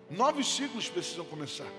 Novos 0.09 0.57
ciclos 0.57 0.89
precisam 0.89 1.27
começar. 1.27 1.71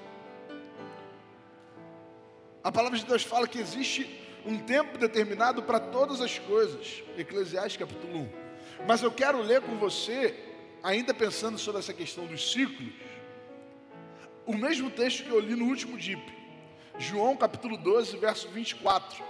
A 2.63 2.71
palavra 2.71 2.99
de 2.99 3.05
Deus 3.05 3.23
fala 3.23 3.47
que 3.47 3.57
existe 3.57 4.07
um 4.45 4.59
tempo 4.59 4.99
determinado 4.99 5.63
para 5.63 5.79
todas 5.79 6.21
as 6.21 6.37
coisas. 6.37 7.01
Eclesiastes 7.17 7.77
capítulo 7.77 8.19
1. 8.19 8.29
Mas 8.87 9.01
eu 9.01 9.11
quero 9.11 9.41
ler 9.41 9.61
com 9.61 9.75
você, 9.77 10.35
ainda 10.83 11.11
pensando 11.11 11.57
sobre 11.57 11.79
essa 11.79 11.93
questão 11.93 12.27
dos 12.27 12.51
ciclos, 12.51 12.93
o 14.45 14.55
mesmo 14.55 14.91
texto 14.91 15.23
que 15.23 15.31
eu 15.31 15.39
li 15.39 15.55
no 15.55 15.65
último 15.65 15.97
DIP. 15.97 16.21
João 16.99 17.35
capítulo 17.35 17.77
12, 17.77 18.15
verso 18.17 18.47
24. 18.49 19.28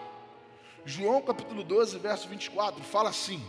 João 0.89 1.21
capítulo 1.21 1.63
12, 1.63 1.99
verso 1.99 2.27
24, 2.27 2.83
fala 2.83 3.11
assim: 3.11 3.39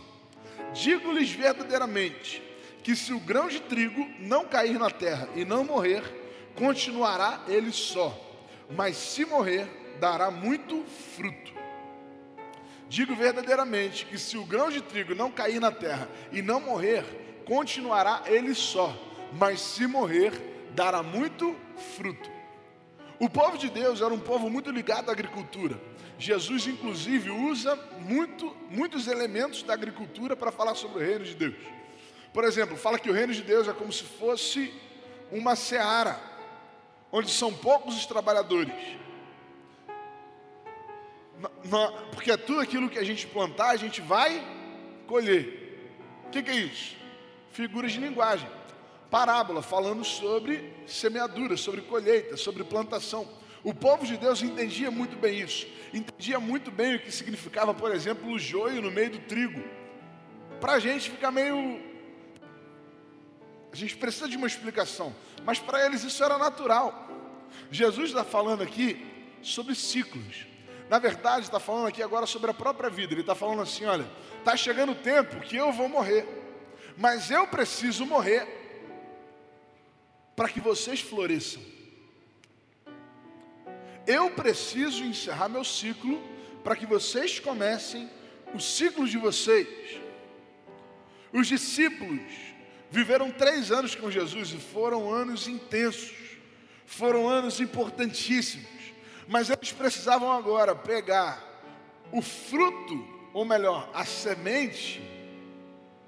Digo-lhes 0.75 1.31
verdadeiramente 1.31 2.39
que 2.83 2.95
se 2.95 3.11
o 3.13 3.19
grão 3.19 3.47
de 3.47 3.59
trigo 3.59 4.07
não 4.19 4.45
cair 4.45 4.77
na 4.77 4.91
terra 4.91 5.27
e 5.35 5.43
não 5.43 5.63
morrer, 5.63 6.03
continuará 6.55 7.41
ele 7.47 7.71
só, 7.71 8.15
mas 8.69 8.95
se 8.95 9.25
morrer, 9.25 9.67
dará 9.99 10.29
muito 10.29 10.83
fruto. 11.15 11.51
Digo 12.87 13.15
verdadeiramente 13.15 14.05
que 14.05 14.19
se 14.19 14.37
o 14.37 14.45
grão 14.45 14.69
de 14.69 14.79
trigo 14.79 15.15
não 15.15 15.31
cair 15.31 15.59
na 15.59 15.71
terra 15.71 16.07
e 16.31 16.43
não 16.43 16.61
morrer, 16.61 17.03
continuará 17.43 18.21
ele 18.27 18.53
só, 18.53 18.95
mas 19.33 19.59
se 19.59 19.87
morrer, 19.87 20.31
dará 20.75 21.01
muito 21.01 21.55
fruto. 21.95 22.30
O 23.21 23.29
povo 23.29 23.55
de 23.55 23.69
Deus 23.69 24.01
era 24.01 24.11
um 24.11 24.19
povo 24.19 24.49
muito 24.49 24.71
ligado 24.71 25.09
à 25.09 25.11
agricultura. 25.11 25.79
Jesus, 26.17 26.65
inclusive, 26.65 27.29
usa 27.29 27.75
muito, 27.99 28.57
muitos 28.67 29.05
elementos 29.05 29.61
da 29.61 29.75
agricultura 29.75 30.35
para 30.35 30.51
falar 30.51 30.73
sobre 30.73 31.03
o 31.03 31.05
reino 31.05 31.23
de 31.23 31.35
Deus. 31.35 31.53
Por 32.33 32.43
exemplo, 32.43 32.75
fala 32.75 32.97
que 32.97 33.11
o 33.11 33.13
reino 33.13 33.31
de 33.31 33.43
Deus 33.43 33.67
é 33.67 33.73
como 33.73 33.93
se 33.93 34.05
fosse 34.05 34.73
uma 35.31 35.55
seara, 35.55 36.19
onde 37.11 37.29
são 37.29 37.53
poucos 37.53 37.95
os 37.95 38.07
trabalhadores. 38.07 38.73
Porque 42.11 42.31
é 42.31 42.37
tudo 42.37 42.59
aquilo 42.59 42.89
que 42.89 42.97
a 42.97 43.05
gente 43.05 43.27
plantar, 43.27 43.69
a 43.69 43.77
gente 43.77 44.01
vai 44.01 44.43
colher. 45.05 45.91
O 46.25 46.31
que, 46.31 46.41
que 46.41 46.49
é 46.49 46.55
isso? 46.55 46.97
Figuras 47.51 47.91
de 47.91 47.99
linguagem. 47.99 48.49
Parábola 49.11 49.61
falando 49.61 50.05
sobre 50.05 50.73
semeadura, 50.87 51.57
sobre 51.57 51.81
colheita, 51.81 52.37
sobre 52.37 52.63
plantação. 52.63 53.27
O 53.61 53.73
povo 53.73 54.05
de 54.05 54.15
Deus 54.15 54.41
entendia 54.41 54.89
muito 54.89 55.17
bem 55.17 55.41
isso. 55.41 55.67
Entendia 55.93 56.39
muito 56.39 56.71
bem 56.71 56.95
o 56.95 56.99
que 56.99 57.11
significava, 57.11 57.73
por 57.73 57.93
exemplo, 57.93 58.31
o 58.31 58.39
joio 58.39 58.81
no 58.81 58.89
meio 58.89 59.11
do 59.11 59.19
trigo. 59.19 59.61
Para 60.61 60.73
a 60.73 60.79
gente 60.79 61.09
fica 61.09 61.29
meio 61.29 61.91
a 63.71 63.75
gente 63.75 63.95
precisa 63.95 64.27
de 64.27 64.35
uma 64.35 64.47
explicação, 64.47 65.15
mas 65.45 65.57
para 65.59 65.85
eles 65.85 66.03
isso 66.03 66.23
era 66.23 66.37
natural. 66.37 67.07
Jesus 67.69 68.09
está 68.09 68.23
falando 68.23 68.61
aqui 68.61 69.05
sobre 69.41 69.75
ciclos. 69.75 70.45
Na 70.89 70.99
verdade, 70.99 71.45
está 71.45 71.59
falando 71.59 71.87
aqui 71.87 72.03
agora 72.03 72.25
sobre 72.25 72.51
a 72.51 72.53
própria 72.53 72.89
vida. 72.89 73.13
Ele 73.13 73.21
está 73.21 73.33
falando 73.33 73.61
assim: 73.61 73.85
olha, 73.85 74.05
está 74.39 74.57
chegando 74.57 74.91
o 74.91 74.95
tempo 74.95 75.39
que 75.39 75.55
eu 75.55 75.71
vou 75.71 75.87
morrer, 75.87 76.27
mas 76.97 77.31
eu 77.31 77.47
preciso 77.47 78.05
morrer 78.05 78.60
para 80.41 80.49
que 80.49 80.59
vocês 80.59 80.99
floresçam. 80.99 81.61
Eu 84.07 84.31
preciso 84.31 85.03
encerrar 85.03 85.47
meu 85.47 85.63
ciclo 85.63 86.19
para 86.63 86.75
que 86.75 86.87
vocês 86.87 87.39
comecem 87.39 88.09
o 88.51 88.59
ciclo 88.59 89.07
de 89.07 89.19
vocês. 89.19 90.01
Os 91.31 91.45
discípulos 91.45 92.51
Viveram 92.89 93.31
três 93.31 93.71
anos 93.71 93.93
com 93.95 94.11
Jesus 94.11 94.51
e 94.51 94.57
foram 94.57 95.13
anos 95.13 95.47
intensos, 95.47 96.13
foram 96.85 97.29
anos 97.29 97.61
importantíssimos, 97.61 98.67
mas 99.29 99.49
eles 99.49 99.71
precisavam 99.71 100.29
agora 100.29 100.75
pegar 100.75 101.41
o 102.11 102.21
fruto, 102.21 103.07
ou 103.31 103.45
melhor, 103.45 103.89
a 103.93 104.03
semente 104.03 105.01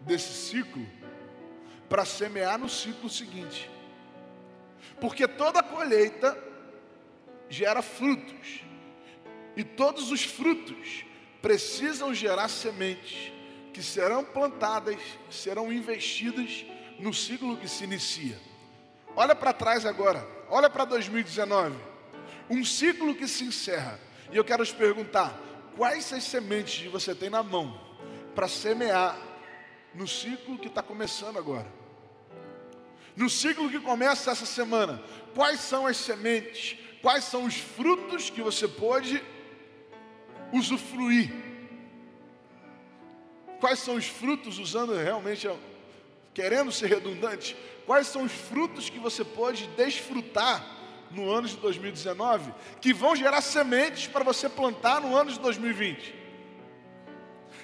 desse 0.01 0.49
ciclo, 0.49 0.85
para 1.87 2.03
semear 2.03 2.59
no 2.59 2.67
ciclo 2.67 3.09
seguinte, 3.09 3.71
porque 4.99 5.27
toda 5.27 5.63
colheita 5.63 6.37
gera 7.49 7.81
frutos, 7.81 8.63
e 9.55 9.63
todos 9.63 10.11
os 10.11 10.23
frutos 10.23 11.05
precisam 11.41 12.13
gerar 12.13 12.47
sementes 12.47 13.31
que 13.73 13.83
serão 13.83 14.23
plantadas, 14.23 14.99
serão 15.29 15.71
investidas 15.71 16.65
no 16.99 17.13
ciclo 17.13 17.57
que 17.57 17.67
se 17.67 17.83
inicia. 17.83 18.39
Olha 19.15 19.35
para 19.35 19.53
trás 19.53 19.85
agora, 19.85 20.25
olha 20.49 20.69
para 20.69 20.85
2019. 20.85 21.75
Um 22.49 22.63
ciclo 22.63 23.13
que 23.15 23.27
se 23.27 23.43
encerra. 23.43 23.99
E 24.31 24.37
eu 24.37 24.43
quero 24.43 24.65
te 24.65 24.73
perguntar: 24.73 25.39
quais 25.75 26.11
as 26.13 26.23
sementes 26.23 26.89
você 26.91 27.13
tem 27.13 27.29
na 27.29 27.43
mão 27.43 27.79
para 28.33 28.47
semear 28.47 29.17
no 29.93 30.07
ciclo 30.07 30.57
que 30.57 30.67
está 30.67 30.81
começando 30.81 31.37
agora? 31.37 31.82
No 33.15 33.29
ciclo 33.29 33.69
que 33.69 33.79
começa 33.79 34.31
essa 34.31 34.45
semana, 34.45 35.01
quais 35.35 35.59
são 35.59 35.85
as 35.85 35.97
sementes, 35.97 36.77
quais 37.01 37.23
são 37.23 37.45
os 37.45 37.55
frutos 37.55 38.29
que 38.29 38.41
você 38.41 38.67
pode 38.67 39.23
usufruir? 40.51 41.31
Quais 43.59 43.79
são 43.79 43.95
os 43.95 44.07
frutos, 44.07 44.59
usando 44.59 44.93
realmente 44.93 45.47
querendo 46.33 46.71
ser 46.71 46.87
redundante, 46.87 47.55
quais 47.85 48.07
são 48.07 48.23
os 48.23 48.31
frutos 48.31 48.89
que 48.89 48.99
você 48.99 49.23
pode 49.23 49.67
desfrutar 49.67 50.65
no 51.11 51.31
ano 51.31 51.47
de 51.47 51.55
2019, 51.57 52.51
que 52.81 52.91
vão 52.93 53.15
gerar 53.15 53.41
sementes 53.41 54.07
para 54.07 54.23
você 54.23 54.49
plantar 54.49 54.99
no 54.99 55.15
ano 55.15 55.31
de 55.31 55.39
2020. 55.39 56.15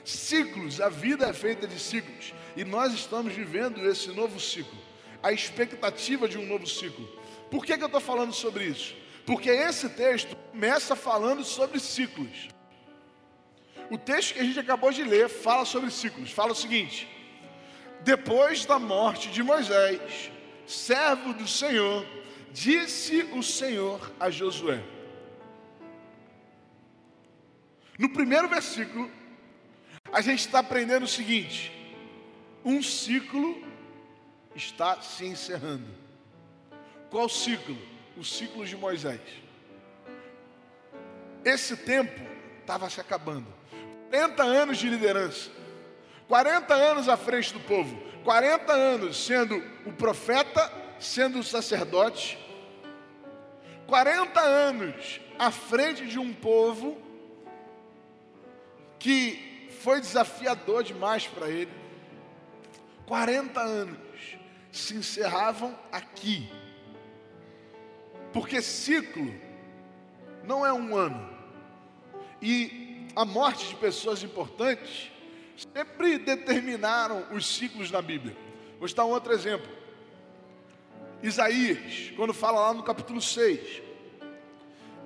Ciclos, 0.05 0.79
a 0.79 0.89
vida 0.89 1.27
é 1.27 1.33
feita 1.33 1.67
de 1.67 1.79
ciclos, 1.79 2.33
e 2.55 2.63
nós 2.63 2.93
estamos 2.93 3.33
vivendo 3.33 3.85
esse 3.89 4.09
novo 4.09 4.39
ciclo, 4.39 4.77
a 5.21 5.31
expectativa 5.31 6.27
de 6.27 6.37
um 6.37 6.45
novo 6.45 6.67
ciclo. 6.67 7.07
Por 7.49 7.65
que, 7.65 7.77
que 7.77 7.83
eu 7.83 7.87
estou 7.87 8.01
falando 8.01 8.33
sobre 8.33 8.65
isso? 8.65 8.95
Porque 9.25 9.49
esse 9.49 9.89
texto 9.89 10.35
começa 10.51 10.95
falando 10.95 11.43
sobre 11.43 11.79
ciclos. 11.79 12.49
O 13.89 13.97
texto 13.97 14.33
que 14.33 14.39
a 14.39 14.43
gente 14.43 14.59
acabou 14.59 14.91
de 14.91 15.03
ler 15.03 15.29
fala 15.29 15.65
sobre 15.65 15.89
ciclos, 15.91 16.31
fala 16.31 16.51
o 16.51 16.55
seguinte: 16.55 17.07
depois 18.01 18.65
da 18.65 18.79
morte 18.79 19.29
de 19.29 19.43
Moisés, 19.43 20.31
servo 20.65 21.33
do 21.33 21.47
Senhor, 21.47 22.05
disse 22.51 23.23
o 23.33 23.41
Senhor 23.41 24.11
a 24.19 24.29
Josué. 24.29 24.81
No 27.97 28.09
primeiro 28.09 28.47
versículo, 28.47 29.11
a 30.11 30.21
gente 30.21 30.39
está 30.39 30.59
aprendendo 30.59 31.03
o 31.03 31.07
seguinte: 31.07 31.71
um 32.63 32.81
ciclo 32.81 33.68
está 34.59 35.01
se 35.01 35.25
encerrando. 35.25 35.87
Qual 37.09 37.27
ciclo? 37.27 37.77
O 38.17 38.23
ciclo 38.23 38.65
de 38.65 38.75
Moisés. 38.75 39.21
Esse 41.43 41.75
tempo 41.77 42.21
estava 42.59 42.89
se 42.89 42.99
acabando. 42.99 43.47
40 44.09 44.43
anos 44.43 44.77
de 44.77 44.89
liderança, 44.89 45.49
40 46.27 46.73
anos 46.73 47.07
à 47.07 47.15
frente 47.15 47.53
do 47.53 47.59
povo, 47.61 47.95
40 48.23 48.73
anos 48.73 49.23
sendo 49.23 49.63
o 49.85 49.93
profeta, 49.93 50.71
sendo 50.99 51.39
o 51.39 51.43
sacerdote, 51.43 52.37
40 53.87 54.39
anos 54.41 55.21
à 55.37 55.51
frente 55.51 56.05
de 56.07 56.19
um 56.19 56.33
povo 56.33 56.97
que 58.97 59.69
foi 59.81 60.01
desafiador 60.01 60.83
demais 60.83 61.25
para 61.27 61.49
ele. 61.49 61.71
40 63.05 63.61
anos 63.61 64.08
se 64.71 64.95
encerravam 64.95 65.77
aqui. 65.91 66.49
Porque 68.31 68.61
ciclo 68.61 69.33
não 70.43 70.65
é 70.65 70.71
um 70.71 70.95
ano. 70.95 71.37
E 72.41 73.07
a 73.15 73.25
morte 73.25 73.67
de 73.67 73.75
pessoas 73.75 74.23
importantes 74.23 75.11
sempre 75.73 76.17
determinaram 76.17 77.25
os 77.31 77.45
ciclos 77.45 77.91
na 77.91 78.01
Bíblia. 78.01 78.35
Vou 78.79 78.93
dar 78.93 79.05
um 79.05 79.09
outro 79.09 79.33
exemplo. 79.33 79.69
Isaías, 81.21 82.13
quando 82.15 82.33
fala 82.33 82.61
lá 82.61 82.73
no 82.73 82.83
capítulo 82.83 83.21
6, 83.21 83.81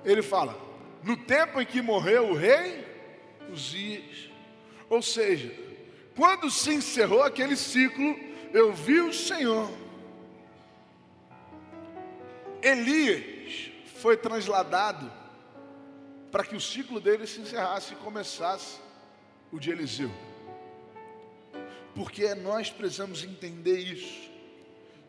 ele 0.04 0.22
fala: 0.22 0.56
No 1.02 1.16
tempo 1.16 1.60
em 1.60 1.66
que 1.66 1.82
morreu 1.82 2.30
o 2.30 2.34
rei 2.34 2.86
Uzias, 3.50 4.30
ou 4.88 5.02
seja, 5.02 5.52
quando 6.14 6.50
se 6.50 6.72
encerrou 6.72 7.22
aquele 7.22 7.56
ciclo, 7.56 8.16
eu 8.54 8.72
vi 8.72 9.00
o 9.00 9.12
Senhor. 9.12 9.68
Elias 12.62 13.72
foi 13.96 14.16
transladado 14.16 15.12
para 16.30 16.44
que 16.44 16.54
o 16.54 16.60
ciclo 16.60 17.00
dele 17.00 17.26
se 17.26 17.40
encerrasse 17.40 17.94
e 17.94 17.96
começasse 17.96 18.78
o 19.50 19.58
de 19.58 19.72
Eliseu. 19.72 20.10
Porque 21.96 22.32
nós 22.34 22.70
precisamos 22.70 23.24
entender 23.24 23.78
isso, 23.78 24.30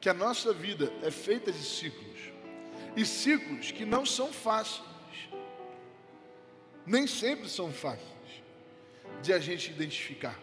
que 0.02 0.10
a 0.10 0.14
nossa 0.14 0.52
vida 0.52 0.92
é 1.04 1.12
feita 1.12 1.52
de 1.52 1.64
ciclos, 1.64 2.20
e 2.96 3.06
ciclos 3.06 3.72
que 3.72 3.86
não 3.86 4.06
são 4.06 4.34
fáceis, 4.34 4.84
nem 6.86 7.06
sempre 7.06 7.48
são 7.48 7.72
fáceis 7.72 8.44
de 9.22 9.34
a 9.34 9.40
gente 9.40 9.72
identificar. 9.72 10.40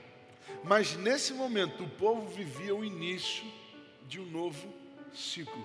Mas 0.65 0.97
nesse 0.97 1.33
momento 1.33 1.85
o 1.85 1.89
povo 1.89 2.29
vivia 2.29 2.75
o 2.75 2.85
início 2.85 3.45
de 4.07 4.21
um 4.21 4.27
novo 4.27 4.73
ciclo. 5.13 5.63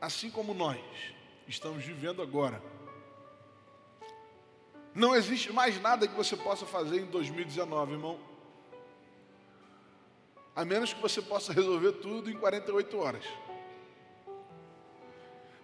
Assim 0.00 0.30
como 0.30 0.54
nós 0.54 0.80
estamos 1.48 1.84
vivendo 1.84 2.22
agora. 2.22 2.62
Não 4.94 5.14
existe 5.14 5.52
mais 5.52 5.80
nada 5.80 6.06
que 6.06 6.14
você 6.14 6.36
possa 6.36 6.66
fazer 6.66 7.00
em 7.00 7.06
2019, 7.06 7.92
irmão. 7.92 8.20
A 10.54 10.64
menos 10.64 10.92
que 10.92 11.00
você 11.00 11.22
possa 11.22 11.52
resolver 11.52 11.92
tudo 11.92 12.30
em 12.30 12.34
48 12.34 12.98
horas. 12.98 13.24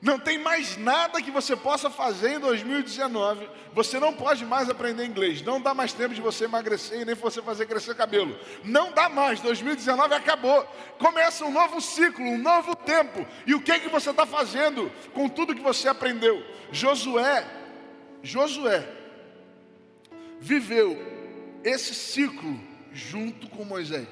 Não 0.01 0.17
tem 0.19 0.39
mais 0.39 0.77
nada 0.77 1.21
que 1.21 1.31
você 1.31 1.57
possa 1.57 1.91
fazer 1.91 2.35
em 2.35 2.39
2019. 2.39 3.49
Você 3.73 3.99
não 3.99 4.13
pode 4.13 4.45
mais 4.45 4.71
aprender 4.71 5.05
inglês. 5.05 5.43
Não 5.43 5.61
dá 5.61 5.75
mais 5.75 5.93
tempo 5.93 6.15
de 6.15 6.21
você 6.21 6.45
emagrecer 6.45 7.01
e 7.01 7.05
nem 7.05 7.17
você 7.17 7.43
fazer 7.43 7.67
crescer 7.67 7.97
cabelo. 7.97 8.39
Não 8.63 8.93
dá 8.93 9.09
mais. 9.09 9.41
2019 9.41 10.15
acabou. 10.15 10.63
Começa 10.99 11.45
um 11.45 11.51
novo 11.51 11.81
ciclo, 11.81 12.25
um 12.25 12.39
novo 12.39 12.77
tempo. 12.77 13.27
E 13.45 13.55
o 13.55 13.61
que 13.61 13.73
é 13.73 13.81
que 13.81 13.89
você 13.89 14.11
está 14.11 14.25
fazendo 14.25 14.91
com 15.13 15.29
tudo 15.29 15.55
que 15.55 15.61
você 15.61 15.89
aprendeu? 15.89 16.45
Josué, 16.71 17.45
Josué 18.23 18.87
viveu 20.39 20.97
esse 21.65 21.93
ciclo 21.93 22.59
junto 22.93 23.49
com 23.49 23.65
Moisés. 23.65 24.09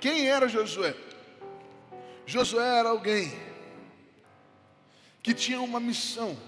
Quem 0.00 0.28
era 0.28 0.48
Josué? 0.48 0.94
Josué 2.24 2.78
era 2.78 2.88
alguém 2.88 3.32
que 5.26 5.34
tinha 5.34 5.60
uma 5.60 5.80
missão. 5.80 6.38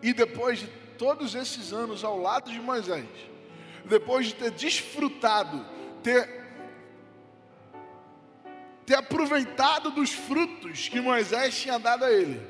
E 0.00 0.12
depois 0.12 0.60
de 0.60 0.68
todos 0.96 1.34
esses 1.34 1.72
anos 1.72 2.04
ao 2.04 2.16
lado 2.16 2.48
de 2.48 2.60
Moisés, 2.60 3.08
depois 3.84 4.26
de 4.26 4.36
ter 4.36 4.52
desfrutado, 4.52 5.66
ter, 6.00 6.46
ter 8.86 8.94
aproveitado 8.94 9.90
dos 9.90 10.12
frutos 10.12 10.88
que 10.88 11.00
Moisés 11.00 11.58
tinha 11.58 11.76
dado 11.76 12.04
a 12.04 12.12
ele, 12.12 12.40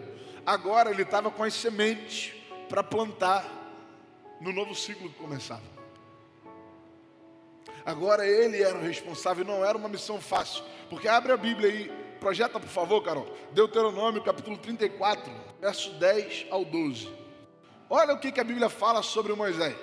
agora 0.44 0.90
ele 0.90 1.00
estava 1.00 1.30
com 1.30 1.44
as 1.44 1.54
sementes 1.54 2.34
para 2.68 2.82
plantar 2.82 3.50
no 4.38 4.52
novo 4.52 4.74
ciclo 4.74 5.08
que 5.08 5.16
começava. 5.16 5.64
Agora 7.86 8.26
ele 8.26 8.62
era 8.62 8.76
o 8.76 8.82
responsável, 8.82 9.46
não 9.46 9.64
era 9.64 9.78
uma 9.78 9.88
missão 9.88 10.20
fácil, 10.20 10.62
porque 10.90 11.08
abre 11.08 11.32
a 11.32 11.38
Bíblia 11.38 11.70
aí, 11.70 11.99
Projeta, 12.20 12.60
por 12.60 12.68
favor, 12.68 13.02
Carol. 13.02 13.26
Deuteronômio, 13.52 14.22
capítulo 14.22 14.58
34, 14.58 15.32
verso 15.58 15.90
10 15.94 16.46
ao 16.50 16.64
12. 16.66 17.10
Olha 17.88 18.12
o 18.12 18.18
que, 18.18 18.30
que 18.30 18.38
a 18.38 18.44
Bíblia 18.44 18.68
fala 18.68 19.02
sobre 19.02 19.32
Moisés. 19.32 19.74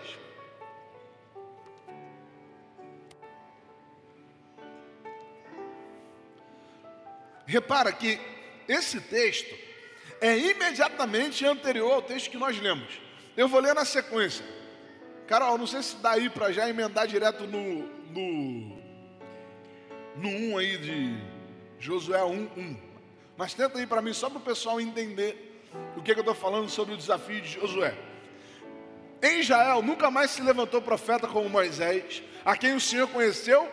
Repara 7.45 7.91
que 7.91 8.19
esse 8.67 9.01
texto 9.01 9.55
é 10.21 10.37
imediatamente 10.37 11.45
anterior 11.45 11.93
ao 11.93 12.01
texto 12.01 12.29
que 12.29 12.37
nós 12.37 12.59
lemos. 12.59 13.01
Eu 13.35 13.47
vou 13.47 13.59
ler 13.59 13.73
na 13.73 13.85
sequência. 13.85 14.45
Carol, 15.27 15.57
não 15.57 15.65
sei 15.65 15.81
se 15.81 15.95
dá 15.97 16.11
aí 16.11 16.29
para 16.29 16.51
já 16.51 16.69
emendar 16.69 17.07
direto 17.07 17.45
no, 17.45 17.87
no, 18.11 18.77
no 20.15 20.29
1 20.29 20.57
aí 20.57 20.77
de 20.77 21.36
Josué 21.79 22.23
1, 22.23 22.49
1. 22.57 22.77
Mas 23.37 23.53
tenta 23.53 23.77
aí 23.77 23.85
para 23.85 24.01
mim, 24.01 24.13
só 24.13 24.29
para 24.29 24.39
o 24.39 24.41
pessoal 24.41 24.81
entender 24.81 25.61
o 25.95 26.01
que, 26.01 26.13
que 26.13 26.19
eu 26.19 26.21
estou 26.21 26.35
falando 26.35 26.69
sobre 26.69 26.93
o 26.93 26.97
desafio 26.97 27.41
de 27.41 27.49
Josué. 27.49 27.93
Em 29.21 29.39
Israel 29.39 29.81
nunca 29.81 30.09
mais 30.11 30.31
se 30.31 30.41
levantou 30.41 30.81
profeta 30.81 31.27
como 31.27 31.49
Moisés, 31.49 32.23
a 32.45 32.55
quem 32.55 32.73
o 32.73 32.81
Senhor 32.81 33.07
conheceu 33.07 33.69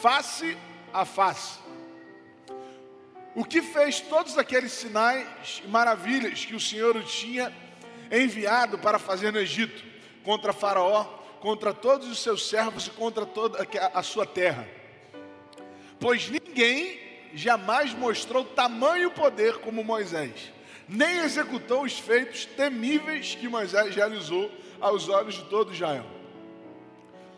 face 0.00 0.56
a 0.92 1.04
face. 1.04 1.58
O 3.34 3.44
que 3.44 3.60
fez 3.60 4.00
todos 4.00 4.38
aqueles 4.38 4.72
sinais 4.72 5.62
e 5.64 5.68
maravilhas 5.68 6.44
que 6.44 6.54
o 6.54 6.60
Senhor 6.60 6.96
o 6.96 7.02
tinha 7.02 7.52
enviado 8.10 8.78
para 8.78 8.98
fazer 8.98 9.32
no 9.32 9.38
Egito, 9.40 9.82
contra 10.22 10.52
Faraó, 10.52 11.04
contra 11.40 11.74
todos 11.74 12.08
os 12.08 12.20
seus 12.20 12.48
servos 12.48 12.86
e 12.86 12.90
contra 12.90 13.26
toda 13.26 13.66
a 13.92 14.02
sua 14.02 14.24
terra. 14.24 14.66
Pois 15.98 16.28
ninguém 16.28 17.03
jamais 17.34 17.92
mostrou 17.92 18.44
tamanho 18.44 19.10
poder 19.10 19.58
como 19.58 19.82
Moisés, 19.84 20.52
nem 20.88 21.18
executou 21.18 21.82
os 21.82 21.98
feitos 21.98 22.46
temíveis 22.46 23.34
que 23.34 23.48
Moisés 23.48 23.94
realizou 23.94 24.50
aos 24.80 25.08
olhos 25.08 25.34
de 25.34 25.44
todo 25.44 25.72
Israel. 25.72 26.06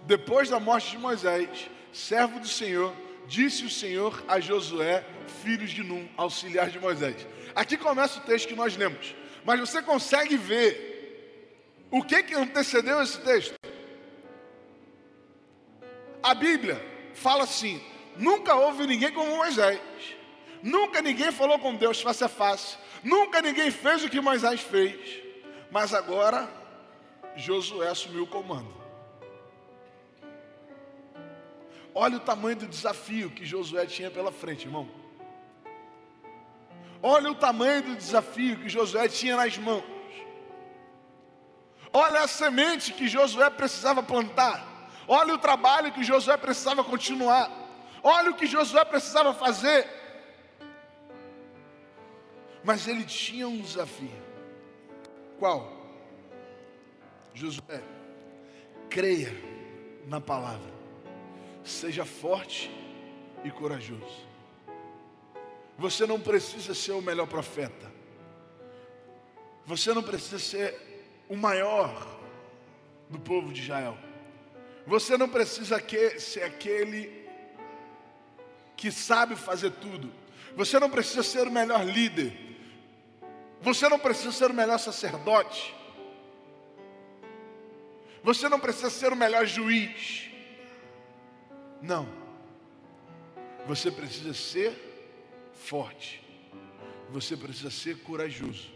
Depois 0.05 0.49
da 0.49 0.61
morte 0.61 0.91
de 0.91 0.99
Moisés, 0.99 1.71
servo 1.93 2.39
do 2.39 2.47
Senhor, 2.47 2.95
disse 3.27 3.65
o 3.65 3.71
Senhor 3.71 4.23
a 4.29 4.39
Josué, 4.39 5.05
filho 5.43 5.67
de 5.67 5.83
Num, 5.83 6.09
auxiliar 6.17 6.71
de 6.71 6.79
Moisés. 6.79 7.27
Aqui 7.55 7.77
começa 7.77 8.19
o 8.19 8.23
texto 8.23 8.49
que 8.49 8.55
nós 8.55 8.77
lemos. 8.77 9.15
Mas 9.45 9.61
você 9.61 9.81
consegue 9.81 10.37
ver 10.37 11.87
o 11.91 12.03
que, 12.03 12.23
que 12.23 12.35
antecedeu 12.35 13.01
esse 13.03 13.19
texto? 13.21 13.55
A 16.23 16.35
Bíblia 16.35 16.85
fala 17.15 17.45
assim: 17.45 17.81
Nunca 18.19 18.55
houve 18.55 18.87
ninguém 18.87 19.13
como 19.13 19.37
Moisés. 19.37 19.81
Nunca 20.63 21.03
ninguém 21.03 21.31
falou 21.31 21.59
com 21.59 21.75
Deus 21.75 22.01
face 22.01 22.25
a 22.25 22.29
face. 22.29 22.77
Nunca 23.03 23.43
ninguém 23.43 23.71
fez 23.71 24.05
o 24.05 24.09
que 24.09 24.21
Moisés 24.21 24.61
fez. 24.61 25.23
Mas 25.71 25.93
agora 25.93 26.49
Josué 27.37 27.89
assumiu 27.89 28.25
o 28.25 28.27
comando. 28.27 28.75
Olha 31.95 32.17
o 32.17 32.21
tamanho 32.21 32.57
do 32.57 32.67
desafio 32.67 33.31
que 33.31 33.45
Josué 33.45 33.87
tinha 33.87 34.11
pela 34.11 34.31
frente, 34.31 34.67
irmão. 34.67 34.89
Olha 37.03 37.31
o 37.31 37.35
tamanho 37.35 37.83
do 37.83 37.97
desafio 37.97 38.57
que 38.59 38.69
Josué 38.69 39.09
tinha 39.09 39.37
nas 39.37 39.57
mãos. 39.57 39.85
Olha 41.93 42.21
a 42.21 42.29
semente 42.29 42.93
que 42.93 43.09
Josué 43.09 43.49
precisava 43.49 44.03
plantar. 44.03 44.91
Olha 45.09 45.35
o 45.35 45.39
trabalho 45.39 45.93
que 45.93 46.03
Josué 46.03 46.37
precisava 46.37 46.85
continuar. 46.85 47.51
Olha 48.03 48.31
o 48.31 48.35
que 48.35 48.47
Josué 48.47 48.85
precisava 48.85 49.35
fazer. 49.35 49.87
Mas 52.63 52.89
ele 52.89 53.05
tinha 53.05 53.47
um 53.47 53.61
desafio. 53.61 54.11
Qual? 55.39 55.73
Josué, 57.35 57.83
creia 58.89 59.33
na 60.07 60.21
palavra. 60.21 60.75
Seja 61.63 62.05
forte 62.05 62.71
e 63.45 63.51
corajoso. 63.51 64.27
Você 65.79 66.07
não 66.07 66.19
precisa 66.19 66.75
ser 66.75 66.93
o 66.93 67.03
melhor 67.03 67.27
profeta. 67.27 67.93
Você 69.67 69.93
não 69.93 70.03
precisa 70.03 70.39
ser 70.39 70.75
o 71.29 71.37
maior 71.37 72.19
do 73.11 73.19
povo 73.19 73.53
de 73.53 73.63
Israel. 73.63 73.99
Você 74.87 75.17
não 75.17 75.29
precisa 75.29 75.83
ser 76.19 76.43
aquele 76.45 77.26
que 78.77 78.91
sabe 78.91 79.35
fazer 79.37 79.71
tudo. 79.71 80.13
Você 80.55 80.79
não 80.79 80.91
precisa 80.91 81.23
ser 81.23 81.47
o 81.47 81.51
melhor 81.51 81.85
líder. 81.85 82.33
Você 83.61 83.89
não 83.89 83.99
precisa 83.99 84.33
ser 84.33 84.51
o 84.51 84.55
melhor 84.55 84.79
sacerdote. 84.79 85.75
Você 88.23 88.49
não 88.49 88.59
precisa 88.59 88.91
ser 88.91 89.13
o 89.13 89.17
melhor 89.17 89.47
juiz. 89.47 90.29
Não. 91.81 92.09
Você 93.67 93.91
precisa 93.91 94.35
ser 94.35 94.73
forte. 95.53 96.23
Você 97.11 97.37
precisa 97.37 97.71
ser 97.71 98.03
corajoso. 98.03 98.75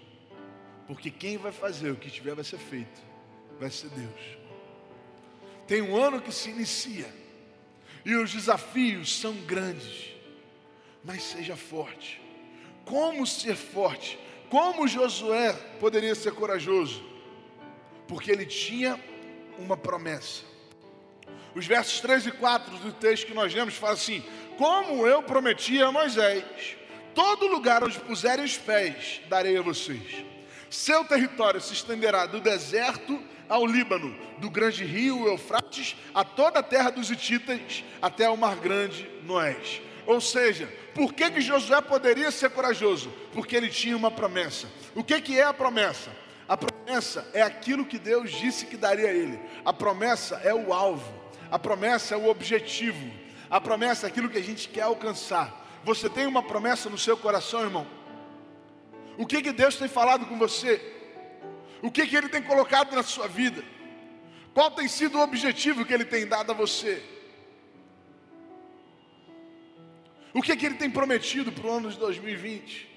Porque 0.86 1.10
quem 1.10 1.36
vai 1.36 1.52
fazer 1.52 1.90
o 1.90 1.96
que 1.96 2.10
tiver 2.10 2.34
vai 2.34 2.44
ser 2.44 2.58
feito. 2.58 3.00
Vai 3.58 3.70
ser 3.70 3.88
Deus. 3.90 4.38
Tem 5.66 5.82
um 5.82 5.96
ano 5.96 6.20
que 6.20 6.32
se 6.32 6.50
inicia. 6.50 7.12
E 8.04 8.14
os 8.14 8.32
desafios 8.32 9.18
são 9.18 9.34
grandes. 9.42 10.14
Mas 11.04 11.22
seja 11.22 11.56
forte. 11.56 12.20
Como 12.84 13.26
ser 13.26 13.56
forte? 13.56 14.18
Como 14.48 14.88
Josué 14.88 15.52
poderia 15.78 16.14
ser 16.14 16.32
corajoso? 16.32 17.02
Porque 18.08 18.30
ele 18.30 18.46
tinha 18.46 18.98
uma 19.58 19.76
promessa. 19.76 20.42
Os 21.54 21.66
versos 21.66 22.00
3 22.00 22.26
e 22.26 22.32
4 22.32 22.78
do 22.78 22.92
texto 22.92 23.26
que 23.26 23.34
nós 23.34 23.54
lemos 23.54 23.74
falam 23.74 23.94
assim: 23.94 24.22
Como 24.56 25.06
eu 25.06 25.22
prometi 25.22 25.80
a 25.82 25.92
Moisés, 25.92 26.76
todo 27.14 27.46
lugar 27.46 27.84
onde 27.84 27.98
puserem 28.00 28.44
os 28.44 28.56
pés 28.56 29.20
darei 29.28 29.56
a 29.56 29.62
vocês. 29.62 30.24
Seu 30.68 31.04
território 31.04 31.60
se 31.60 31.72
estenderá 31.72 32.26
do 32.26 32.40
deserto 32.40 33.20
ao 33.50 33.66
Líbano, 33.66 34.16
do 34.38 34.48
grande 34.48 34.84
rio 34.84 35.26
Eufrates 35.26 35.96
a 36.14 36.24
toda 36.24 36.60
a 36.60 36.62
terra 36.62 36.88
dos 36.88 37.10
Hititas, 37.10 37.84
até 38.00 38.30
o 38.30 38.36
Mar 38.36 38.56
Grande 38.56 39.10
no 39.24 39.34
oeste. 39.34 39.82
Ou 40.06 40.20
seja, 40.20 40.72
por 40.94 41.12
que, 41.12 41.30
que 41.30 41.40
Josué 41.40 41.80
poderia 41.80 42.30
ser 42.30 42.50
corajoso? 42.50 43.12
Porque 43.32 43.56
ele 43.56 43.68
tinha 43.68 43.96
uma 43.96 44.10
promessa. 44.10 44.68
O 44.94 45.04
que, 45.04 45.20
que 45.20 45.38
é 45.38 45.44
a 45.44 45.52
promessa? 45.52 46.10
A 46.48 46.56
promessa 46.56 47.28
é 47.34 47.42
aquilo 47.42 47.84
que 47.84 47.98
Deus 47.98 48.30
disse 48.30 48.66
que 48.66 48.76
daria 48.76 49.08
a 49.08 49.12
ele. 49.12 49.38
A 49.64 49.72
promessa 49.72 50.40
é 50.42 50.54
o 50.54 50.72
alvo. 50.72 51.12
A 51.50 51.58
promessa 51.58 52.14
é 52.14 52.18
o 52.18 52.28
objetivo. 52.28 53.10
A 53.50 53.60
promessa 53.60 54.06
é 54.06 54.08
aquilo 54.08 54.28
que 54.28 54.38
a 54.38 54.42
gente 54.42 54.68
quer 54.68 54.82
alcançar. 54.82 55.80
Você 55.84 56.08
tem 56.08 56.26
uma 56.26 56.42
promessa 56.42 56.88
no 56.88 56.98
seu 56.98 57.16
coração, 57.16 57.62
irmão? 57.62 57.86
O 59.18 59.26
que, 59.26 59.42
que 59.42 59.52
Deus 59.52 59.76
tem 59.76 59.88
falado 59.88 60.26
com 60.26 60.38
você? 60.38 60.99
O 61.82 61.90
que, 61.90 62.06
que 62.06 62.16
Ele 62.16 62.28
tem 62.28 62.42
colocado 62.42 62.94
na 62.94 63.02
sua 63.02 63.26
vida? 63.26 63.64
Qual 64.52 64.70
tem 64.70 64.88
sido 64.88 65.18
o 65.18 65.22
objetivo 65.22 65.84
que 65.84 65.94
Ele 65.94 66.04
tem 66.04 66.26
dado 66.26 66.52
a 66.52 66.54
você? 66.54 67.02
O 70.32 70.42
que, 70.42 70.56
que 70.56 70.66
Ele 70.66 70.76
tem 70.76 70.90
prometido 70.90 71.50
para 71.50 71.66
o 71.66 71.70
ano 71.70 71.90
de 71.90 71.98
2020? 71.98 72.88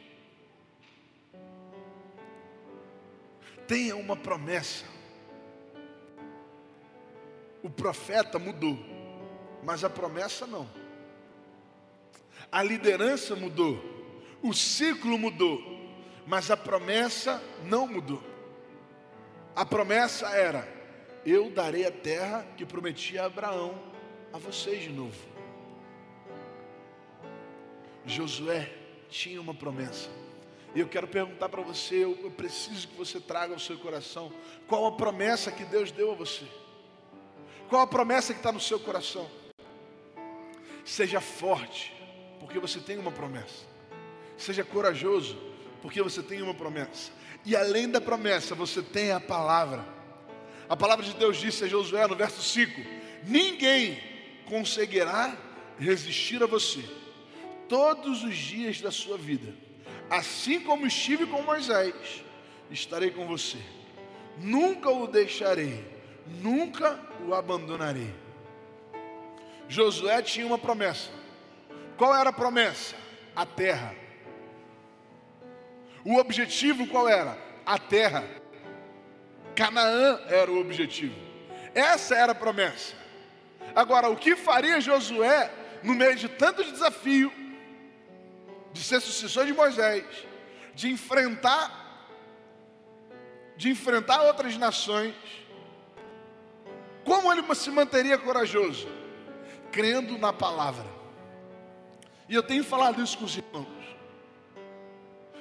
Tenha 3.67 3.95
uma 3.95 4.15
promessa. 4.15 4.85
O 7.61 7.69
profeta 7.69 8.37
mudou, 8.37 8.77
mas 9.63 9.83
a 9.83 9.89
promessa 9.89 10.45
não. 10.45 10.69
A 12.51 12.61
liderança 12.61 13.35
mudou, 13.35 13.81
o 14.41 14.53
ciclo 14.53 15.17
mudou, 15.17 15.61
mas 16.27 16.51
a 16.51 16.57
promessa 16.57 17.41
não 17.63 17.87
mudou. 17.87 18.32
A 19.55 19.65
promessa 19.65 20.27
era: 20.29 20.67
eu 21.25 21.49
darei 21.49 21.85
a 21.85 21.91
terra 21.91 22.45
que 22.57 22.65
prometi 22.65 23.17
a 23.17 23.25
Abraão 23.25 23.77
a 24.31 24.37
vocês 24.37 24.81
de 24.81 24.89
novo. 24.89 25.17
Josué 28.05 28.69
tinha 29.09 29.39
uma 29.39 29.53
promessa. 29.53 30.09
E 30.75 30.79
eu 30.79 30.87
quero 30.87 31.07
perguntar 31.07 31.49
para 31.49 31.61
você, 31.61 32.03
eu, 32.03 32.31
preciso 32.31 32.87
que 32.87 32.97
você 32.97 33.19
traga 33.19 33.53
ao 33.53 33.59
seu 33.59 33.77
coração 33.77 34.33
qual 34.67 34.87
a 34.87 34.91
promessa 34.93 35.51
que 35.51 35.63
Deus 35.63 35.91
deu 35.91 36.11
a 36.11 36.15
você. 36.15 36.45
Qual 37.69 37.81
a 37.81 37.87
promessa 37.87 38.33
que 38.33 38.39
está 38.39 38.51
no 38.51 38.59
seu 38.59 38.79
coração? 38.79 39.29
Seja 40.83 41.21
forte, 41.21 41.93
porque 42.39 42.59
você 42.59 42.79
tem 42.79 42.97
uma 42.97 43.11
promessa. 43.11 43.65
Seja 44.35 44.63
corajoso, 44.63 45.37
porque 45.81 46.01
você 46.01 46.23
tem 46.23 46.41
uma 46.41 46.55
promessa. 46.55 47.11
E 47.45 47.55
além 47.55 47.89
da 47.89 47.99
promessa, 47.99 48.55
você 48.55 48.81
tem 48.81 49.11
a 49.11 49.19
palavra. 49.19 49.85
A 50.69 50.77
palavra 50.77 51.05
de 51.05 51.13
Deus 51.13 51.37
disse 51.37 51.65
a 51.65 51.67
Josué 51.67 52.07
no 52.07 52.15
verso 52.15 52.41
5: 52.41 52.81
Ninguém 53.25 54.01
conseguirá 54.45 55.35
resistir 55.77 56.41
a 56.41 56.45
você 56.45 56.83
todos 57.67 58.23
os 58.23 58.35
dias 58.35 58.81
da 58.81 58.91
sua 58.91 59.17
vida. 59.17 59.53
Assim 60.09 60.59
como 60.59 60.85
estive 60.85 61.25
com 61.25 61.41
Moisés, 61.41 62.23
estarei 62.69 63.11
com 63.11 63.25
você. 63.27 63.57
Nunca 64.37 64.89
o 64.89 65.07
deixarei, 65.07 65.83
nunca 66.41 66.99
o 67.27 67.33
abandonarei. 67.33 68.13
Josué 69.67 70.21
tinha 70.21 70.45
uma 70.45 70.57
promessa. 70.57 71.09
Qual 71.97 72.15
era 72.15 72.29
a 72.29 72.33
promessa? 72.33 72.95
A 73.35 73.45
terra. 73.45 73.95
O 76.05 76.17
objetivo 76.17 76.87
qual 76.87 77.07
era? 77.07 77.37
A 77.65 77.77
terra. 77.77 78.23
Canaã 79.55 80.19
era 80.27 80.51
o 80.51 80.59
objetivo. 80.59 81.15
Essa 81.73 82.15
era 82.15 82.31
a 82.31 82.35
promessa. 82.35 82.95
Agora, 83.75 84.09
o 84.09 84.15
que 84.15 84.35
faria 84.35 84.81
Josué 84.81 85.51
no 85.81 85.93
meio 85.93 86.15
de 86.15 86.27
tanto 86.27 86.63
desafio, 86.63 87.31
de 88.71 88.83
ser 88.83 88.99
sucessor 88.99 89.45
de 89.45 89.53
Moisés, 89.53 90.05
de 90.73 90.89
enfrentar 90.89 91.83
de 93.55 93.69
enfrentar 93.69 94.23
outras 94.23 94.57
nações, 94.57 95.13
como 97.03 97.31
ele 97.31 97.43
se 97.55 97.69
manteria 97.69 98.17
corajoso? 98.17 98.87
Crendo 99.71 100.17
na 100.17 100.33
palavra. 100.33 100.85
E 102.27 102.35
eu 102.35 102.43
tenho 102.43 102.63
falado 102.63 103.01
isso 103.01 103.17
com 103.17 103.25
os 103.25 103.37
irmãos. 103.37 103.82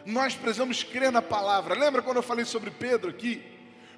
Nós 0.05 0.35
precisamos 0.35 0.83
crer 0.83 1.13
na 1.13 1.23
palavra. 1.23 1.75
Lembra 1.75 2.03
quando 2.03 2.17
eu 2.17 2.23
falei 2.23 2.45
sobre 2.45 2.71
Pedro 2.71 3.11
aqui? 3.11 3.43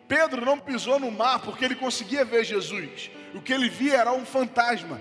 Pedro 0.06 0.44
não 0.44 0.58
pisou 0.58 0.98
no 0.98 1.10
mar 1.10 1.40
porque 1.40 1.64
ele 1.64 1.74
conseguia 1.74 2.24
ver 2.24 2.44
Jesus. 2.44 3.10
O 3.34 3.40
que 3.40 3.52
ele 3.52 3.68
via 3.68 3.96
era 3.96 4.12
um 4.12 4.24
fantasma. 4.24 5.00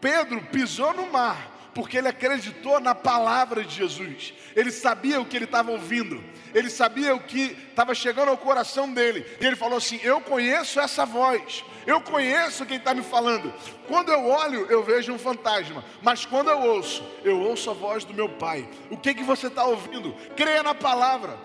Pedro 0.00 0.42
pisou 0.52 0.92
no 0.94 1.10
mar 1.10 1.53
porque 1.74 1.98
ele 1.98 2.08
acreditou 2.08 2.80
na 2.80 2.94
palavra 2.94 3.64
de 3.64 3.74
Jesus. 3.74 4.32
Ele 4.54 4.70
sabia 4.70 5.20
o 5.20 5.26
que 5.26 5.36
ele 5.36 5.44
estava 5.44 5.72
ouvindo, 5.72 6.22
ele 6.54 6.70
sabia 6.70 7.14
o 7.14 7.20
que 7.20 7.56
estava 7.68 7.94
chegando 7.94 8.28
ao 8.28 8.38
coração 8.38 8.92
dele. 8.92 9.26
E 9.40 9.44
ele 9.44 9.56
falou 9.56 9.78
assim: 9.78 9.98
Eu 10.02 10.20
conheço 10.20 10.78
essa 10.78 11.04
voz, 11.04 11.64
eu 11.86 12.00
conheço 12.00 12.64
quem 12.64 12.76
está 12.76 12.94
me 12.94 13.02
falando. 13.02 13.52
Quando 13.88 14.12
eu 14.12 14.24
olho, 14.24 14.66
eu 14.70 14.82
vejo 14.84 15.12
um 15.12 15.18
fantasma, 15.18 15.84
mas 16.00 16.24
quando 16.24 16.48
eu 16.48 16.60
ouço, 16.60 17.04
eu 17.24 17.40
ouço 17.40 17.70
a 17.70 17.74
voz 17.74 18.04
do 18.04 18.14
meu 18.14 18.28
Pai. 18.28 18.68
O 18.90 18.96
que, 18.96 19.12
que 19.12 19.24
você 19.24 19.48
está 19.48 19.64
ouvindo? 19.64 20.14
Creia 20.36 20.62
na 20.62 20.74
palavra. 20.74 21.36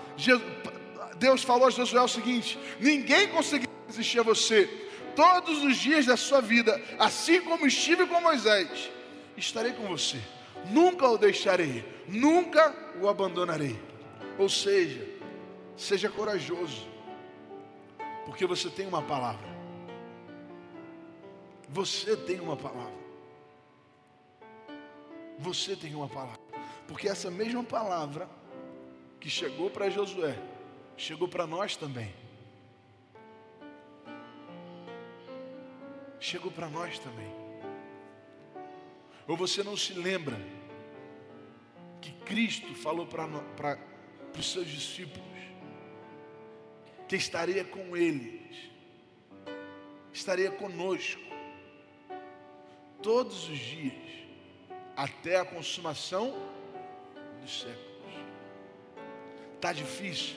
Deus 1.18 1.44
falou 1.44 1.68
a 1.68 1.72
Josué 1.72 2.02
o 2.02 2.08
seguinte: 2.08 2.60
Ninguém 2.80 3.28
conseguirá 3.30 3.72
resistir 3.88 4.20
a 4.20 4.24
você 4.24 4.70
todos 5.15 5.63
os 5.63 5.76
dias 5.76 6.06
da 6.06 6.15
sua 6.15 6.39
vida, 6.39 6.80
assim 6.98 7.42
como 7.42 7.65
estive 7.65 8.06
com 8.06 8.22
Moisés 8.22 8.92
estarei 9.39 9.73
com 9.73 9.88
você, 9.88 10.19
nunca 10.65 11.08
o 11.08 11.17
deixarei, 11.17 11.84
nunca 12.08 12.75
o 13.02 13.08
abandonarei. 13.08 13.80
Ou 14.38 14.49
seja, 14.49 15.06
seja 15.75 16.10
corajoso, 16.10 16.88
porque 18.25 18.45
você 18.45 18.69
tem 18.69 18.86
uma 18.86 19.02
palavra. 19.02 19.47
Você 21.69 22.17
tem 22.17 22.39
uma 22.39 22.58
palavra. 22.58 22.99
Você 25.38 25.75
tem 25.75 25.93
uma 25.95 26.08
palavra. 26.08 26.39
Porque 26.88 27.08
essa 27.08 27.30
mesma 27.30 27.63
palavra 27.63 28.28
que 29.19 29.30
chegou 29.30 29.69
para 29.69 29.89
Josué, 29.89 30.38
chegou 30.97 31.28
para 31.28 31.45
nós 31.45 31.75
também. 31.75 32.13
Chegou 36.19 36.52
para 36.52 36.67
nós 36.67 36.99
também. 36.99 37.38
Ou 39.30 39.38
você 39.38 39.63
não 39.63 39.78
se 39.78 39.94
lembra 39.94 40.38
que 42.02 42.12
Cristo 42.26 42.76
falou 42.76 43.06
para 43.06 43.80
os 44.38 44.52
seus 44.52 44.68
discípulos 44.68 45.30
que 47.08 47.15
estaria 47.15 47.63
com 47.63 47.96
eles, 47.96 48.70
estaria 50.12 50.52
conosco 50.52 51.22
todos 53.02 53.48
os 53.48 53.58
dias, 53.58 53.94
até 54.98 55.38
a 55.38 55.46
consumação 55.46 56.36
dos 57.42 57.62
séculos. 57.62 57.88
Está 59.56 59.72
difícil? 59.72 60.36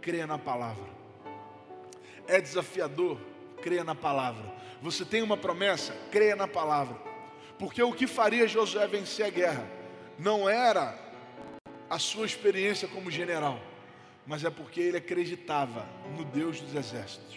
Creia 0.00 0.26
na 0.26 0.38
palavra. 0.38 0.88
É 2.26 2.40
desafiador? 2.40 3.20
creia 3.64 3.82
na 3.82 3.94
palavra. 3.94 4.44
Você 4.82 5.06
tem 5.06 5.22
uma 5.22 5.38
promessa, 5.38 5.96
creia 6.10 6.36
na 6.36 6.46
palavra. 6.46 7.13
Porque 7.58 7.82
o 7.82 7.92
que 7.92 8.06
faria 8.06 8.48
Josué 8.48 8.86
vencer 8.86 9.26
a 9.26 9.30
guerra 9.30 9.66
não 10.18 10.48
era 10.48 10.98
a 11.88 11.98
sua 11.98 12.26
experiência 12.26 12.88
como 12.88 13.10
general, 13.10 13.60
mas 14.26 14.44
é 14.44 14.50
porque 14.50 14.80
ele 14.80 14.96
acreditava 14.96 15.86
no 16.16 16.24
Deus 16.24 16.60
dos 16.60 16.74
exércitos. 16.74 17.36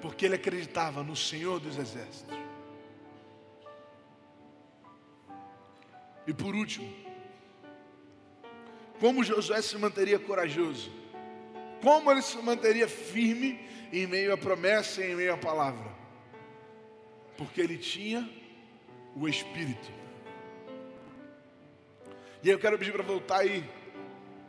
Porque 0.00 0.26
ele 0.26 0.34
acreditava 0.34 1.02
no 1.02 1.14
Senhor 1.14 1.60
dos 1.60 1.78
exércitos. 1.78 2.36
E 6.26 6.32
por 6.32 6.54
último, 6.54 6.90
como 8.98 9.22
Josué 9.22 9.60
se 9.60 9.76
manteria 9.76 10.18
corajoso? 10.18 10.90
Como 11.82 12.10
ele 12.10 12.22
se 12.22 12.36
manteria 12.38 12.88
firme 12.88 13.60
em 13.92 14.06
meio 14.06 14.32
à 14.32 14.36
promessa 14.38 15.02
e 15.02 15.12
em 15.12 15.14
meio 15.14 15.34
à 15.34 15.36
palavra? 15.36 15.92
Porque 17.36 17.60
ele 17.60 17.76
tinha 17.76 18.28
o 19.16 19.28
Espírito. 19.28 19.92
E 22.42 22.50
eu 22.50 22.58
quero 22.58 22.78
pedir 22.78 22.92
para 22.92 23.02
voltar 23.02 23.38
aí, 23.38 23.64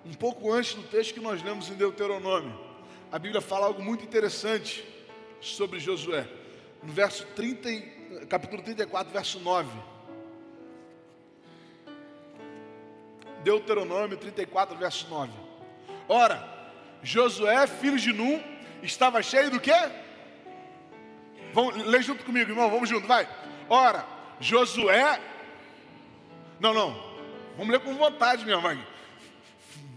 um 0.06 0.14
pouco 0.14 0.52
antes 0.52 0.74
do 0.76 0.84
texto 0.84 1.14
que 1.14 1.20
nós 1.20 1.42
lemos 1.42 1.70
em 1.70 1.76
Deuteronômio. 1.76 2.60
A 3.12 3.18
Bíblia 3.18 3.42
fala 3.42 3.68
algo 3.68 3.82
muito 3.82 4.04
interessante 4.04 4.86
sobre 5.40 5.80
Josué. 5.80 6.28
No 6.84 6.92
verso 6.92 7.26
30, 7.36 7.70
capítulo 8.28 8.62
34, 8.62 9.14
verso 9.14 9.40
9. 9.40 9.70
Deuteronômio 13.44 14.18
34, 14.18 14.76
verso 14.76 15.08
9. 15.08 15.32
Ora, 16.10 16.44
Josué, 17.02 17.66
filho 17.68 17.98
de 17.98 18.12
Num, 18.12 18.42
estava 18.82 19.22
cheio 19.22 19.52
do 19.52 19.60
quê? 19.60 19.90
Vamos 21.54 21.78
ler 21.86 22.04
junto 22.04 22.26
comigo, 22.26 22.52
irmão, 22.52 22.70
vamos 22.70 22.90
junto, 22.90 23.08
vai. 23.08 23.30
Ora, 23.70 24.15
Josué. 24.40 25.22
Não, 26.60 26.74
não. 26.74 26.96
Vamos 27.58 27.72
ler 27.72 27.80
com 27.80 27.96
vontade, 27.96 28.46
minha 28.46 28.60
mãe. 28.60 28.86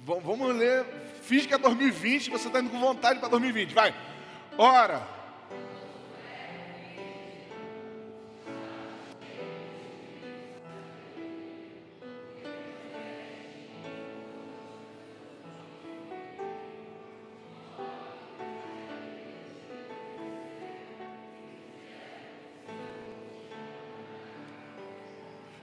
Vamos 0.04 0.54
ler. 0.56 0.84
Finge 1.22 1.46
que 1.46 1.54
é 1.54 1.58
2020, 1.58 2.30
você 2.30 2.46
está 2.46 2.60
indo 2.60 2.70
com 2.70 2.80
vontade 2.80 3.20
para 3.20 3.28
2020. 3.28 3.74
Vai. 3.74 3.94
Ora, 4.56 5.06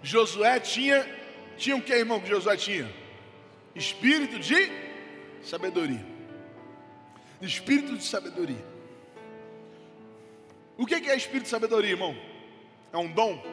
Josué 0.05 0.59
tinha, 0.59 1.03
tinha 1.57 1.75
o 1.75 1.81
que, 1.81 1.91
irmão, 1.91 2.19
que 2.19 2.27
Josué 2.27 2.55
tinha? 2.55 2.93
Espírito 3.73 4.37
de 4.37 4.71
sabedoria. 5.41 6.05
Espírito 7.41 7.97
de 7.97 8.03
sabedoria. 8.03 8.63
O 10.77 10.85
que 10.85 10.93
é 10.93 11.15
espírito 11.15 11.45
de 11.45 11.49
sabedoria, 11.49 11.89
irmão? 11.89 12.15
É 12.93 12.97
um 12.97 13.11
dom? 13.11 13.43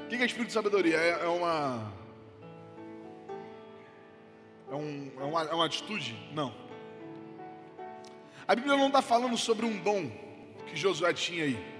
O 0.00 0.08
que 0.08 0.14
é 0.16 0.24
espírito 0.24 0.46
de 0.48 0.54
sabedoria? 0.54 0.96
É, 0.96 1.10
é 1.24 1.28
uma. 1.28 1.92
É, 4.70 4.74
um, 4.74 5.12
é, 5.20 5.24
uma, 5.24 5.42
é 5.42 5.54
uma 5.54 5.66
atitude? 5.66 6.16
Não. 6.32 6.54
A 8.48 8.54
Bíblia 8.54 8.78
não 8.78 8.86
está 8.86 9.02
falando 9.02 9.36
sobre 9.36 9.66
um 9.66 9.78
dom 9.78 10.10
que 10.66 10.74
Josué 10.74 11.12
tinha 11.12 11.44
aí. 11.44 11.79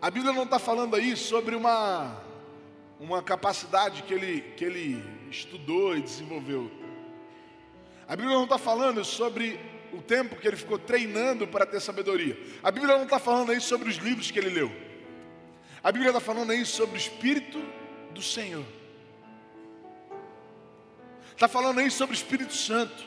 A 0.00 0.10
Bíblia 0.12 0.32
não 0.32 0.44
está 0.44 0.60
falando 0.60 0.94
aí 0.94 1.16
sobre 1.16 1.56
uma, 1.56 2.22
uma 3.00 3.20
capacidade 3.20 4.04
que 4.04 4.14
ele, 4.14 4.40
que 4.56 4.64
ele 4.64 5.04
estudou 5.28 5.96
e 5.96 6.00
desenvolveu. 6.00 6.70
A 8.06 8.14
Bíblia 8.14 8.36
não 8.36 8.44
está 8.44 8.58
falando 8.58 9.04
sobre 9.04 9.58
o 9.92 10.00
tempo 10.00 10.36
que 10.36 10.46
ele 10.46 10.56
ficou 10.56 10.78
treinando 10.78 11.48
para 11.48 11.66
ter 11.66 11.80
sabedoria. 11.80 12.38
A 12.62 12.70
Bíblia 12.70 12.96
não 12.96 13.04
está 13.04 13.18
falando 13.18 13.50
aí 13.50 13.60
sobre 13.60 13.88
os 13.88 13.96
livros 13.96 14.30
que 14.30 14.38
ele 14.38 14.50
leu. 14.50 14.70
A 15.82 15.90
Bíblia 15.90 16.10
está 16.10 16.20
falando 16.20 16.52
aí 16.52 16.64
sobre 16.64 16.96
o 16.96 16.98
Espírito 16.98 17.60
do 18.12 18.22
Senhor. 18.22 18.64
Está 21.32 21.48
falando 21.48 21.80
aí 21.80 21.90
sobre 21.90 22.14
o 22.14 22.18
Espírito 22.18 22.54
Santo. 22.54 23.04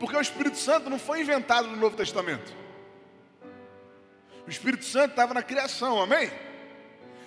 Porque 0.00 0.16
o 0.16 0.20
Espírito 0.20 0.56
Santo 0.56 0.90
não 0.90 0.98
foi 0.98 1.20
inventado 1.20 1.68
no 1.68 1.76
Novo 1.76 1.96
Testamento. 1.96 2.52
O 4.50 4.52
Espírito 4.52 4.84
Santo 4.84 5.10
estava 5.10 5.32
na 5.32 5.44
criação, 5.44 6.02
amém? 6.02 6.28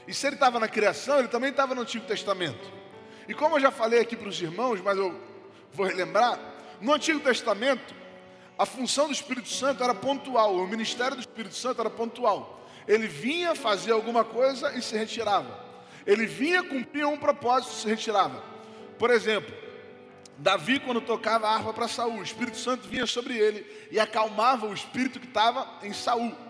E 0.06 0.14
se 0.14 0.28
ele 0.28 0.36
estava 0.36 0.60
na 0.60 0.68
criação, 0.68 1.20
ele 1.20 1.30
também 1.30 1.52
estava 1.52 1.74
no 1.74 1.84
Antigo 1.84 2.06
Testamento. 2.06 2.70
E 3.30 3.34
como 3.34 3.56
eu 3.56 3.62
já 3.62 3.72
falei 3.72 4.02
aqui 4.02 4.18
para 4.18 4.28
os 4.28 4.42
irmãos, 4.42 4.82
mas 4.82 4.98
eu 4.98 5.18
vou 5.72 5.86
relembrar, 5.86 6.38
no 6.82 6.92
Antigo 6.92 7.22
Testamento, 7.22 7.96
a 8.58 8.66
função 8.66 9.08
do 9.08 9.14
Espírito 9.14 9.48
Santo 9.48 9.82
era 9.82 9.96
pontual, 9.96 10.54
o 10.54 10.68
ministério 10.68 11.16
do 11.16 11.22
Espírito 11.22 11.56
Santo 11.56 11.80
era 11.80 11.90
pontual. 11.90 12.68
Ele 12.86 13.08
vinha 13.08 13.56
fazer 13.56 13.94
alguma 13.94 14.26
coisa 14.26 14.78
e 14.78 14.82
se 14.82 14.98
retirava. 14.98 15.64
Ele 16.06 16.26
vinha 16.26 16.62
cumprir 16.62 17.06
um 17.06 17.16
propósito 17.16 17.72
e 17.72 17.82
se 17.84 17.88
retirava. 17.88 18.44
Por 19.00 19.10
exemplo, 19.10 19.56
Davi, 20.38 20.78
quando 20.78 21.00
tocava 21.00 21.48
a 21.48 21.56
harpa 21.56 21.72
para 21.72 21.88
Saul, 21.88 22.20
o 22.20 22.24
Espírito 22.24 22.58
Santo 22.58 22.86
vinha 22.86 23.06
sobre 23.06 23.38
ele 23.38 23.66
e 23.90 23.98
acalmava 23.98 24.68
o 24.68 24.74
espírito 24.74 25.22
que 25.22 25.28
estava 25.28 25.66
em 25.82 25.94
Saul. 25.94 26.43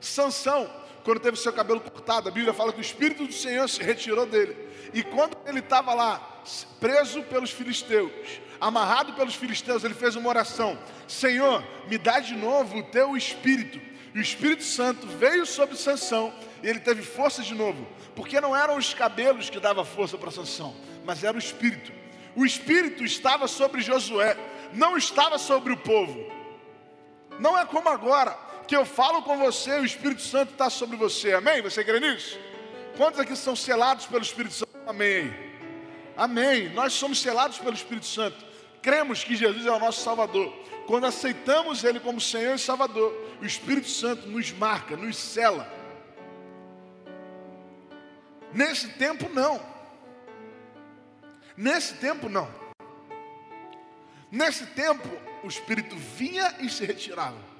Sansão, 0.00 0.70
quando 1.04 1.20
teve 1.20 1.36
seu 1.36 1.52
cabelo 1.52 1.80
cortado, 1.80 2.28
a 2.28 2.32
Bíblia 2.32 2.52
fala 2.52 2.72
que 2.72 2.78
o 2.78 2.82
Espírito 2.82 3.26
do 3.26 3.32
Senhor 3.32 3.68
se 3.68 3.82
retirou 3.82 4.26
dele. 4.26 4.56
E 4.92 5.02
quando 5.02 5.36
ele 5.46 5.60
estava 5.60 5.94
lá, 5.94 6.42
preso 6.80 7.22
pelos 7.24 7.50
filisteus, 7.50 8.40
amarrado 8.60 9.12
pelos 9.12 9.34
filisteus, 9.34 9.84
ele 9.84 9.94
fez 9.94 10.16
uma 10.16 10.28
oração: 10.28 10.78
Senhor, 11.06 11.64
me 11.88 11.98
dá 11.98 12.20
de 12.20 12.34
novo 12.34 12.78
o 12.78 12.82
teu 12.82 13.16
Espírito. 13.16 13.80
E 14.14 14.18
o 14.18 14.22
Espírito 14.22 14.64
Santo 14.64 15.06
veio 15.06 15.46
sobre 15.46 15.76
Sansão 15.76 16.34
e 16.62 16.68
ele 16.68 16.80
teve 16.80 17.00
força 17.00 17.42
de 17.42 17.54
novo, 17.54 17.86
porque 18.16 18.40
não 18.40 18.56
eram 18.56 18.76
os 18.76 18.92
cabelos 18.92 19.48
que 19.48 19.60
davam 19.60 19.84
força 19.84 20.18
para 20.18 20.32
Sansão, 20.32 20.74
mas 21.04 21.22
era 21.22 21.36
o 21.36 21.38
Espírito. 21.38 21.92
O 22.34 22.44
Espírito 22.44 23.04
estava 23.04 23.46
sobre 23.46 23.80
Josué, 23.80 24.36
não 24.72 24.96
estava 24.96 25.38
sobre 25.38 25.72
o 25.72 25.76
povo. 25.76 26.30
Não 27.38 27.56
é 27.56 27.64
como 27.64 27.88
agora, 27.88 28.36
que 28.70 28.76
eu 28.76 28.84
falo 28.84 29.20
com 29.22 29.36
você, 29.36 29.80
o 29.80 29.84
Espírito 29.84 30.22
Santo 30.22 30.52
está 30.52 30.70
sobre 30.70 30.96
você. 30.96 31.32
Amém? 31.32 31.60
Você 31.60 31.82
crê 31.82 31.98
nisso? 31.98 32.38
Quantos 32.96 33.18
aqui 33.18 33.34
são 33.34 33.56
selados 33.56 34.06
pelo 34.06 34.22
Espírito 34.22 34.54
Santo? 34.54 34.70
Amém. 34.86 35.34
Amém. 36.16 36.68
Nós 36.68 36.92
somos 36.92 37.20
selados 37.20 37.58
pelo 37.58 37.74
Espírito 37.74 38.06
Santo. 38.06 38.36
Cremos 38.80 39.24
que 39.24 39.34
Jesus 39.34 39.66
é 39.66 39.72
o 39.72 39.78
nosso 39.80 40.00
Salvador. 40.04 40.52
Quando 40.86 41.04
aceitamos 41.04 41.82
Ele 41.82 41.98
como 41.98 42.20
Senhor 42.20 42.54
e 42.54 42.60
Salvador, 42.60 43.12
o 43.42 43.44
Espírito 43.44 43.88
Santo 43.88 44.28
nos 44.28 44.52
marca, 44.52 44.96
nos 44.96 45.16
cela. 45.16 45.68
Nesse 48.54 48.86
tempo, 48.90 49.28
não. 49.34 49.60
Nesse 51.56 51.94
tempo, 51.94 52.28
não. 52.28 52.48
Nesse 54.30 54.64
tempo, 54.64 55.08
o 55.42 55.48
Espírito 55.48 55.96
vinha 55.96 56.54
e 56.60 56.70
se 56.70 56.86
retirava. 56.86 57.50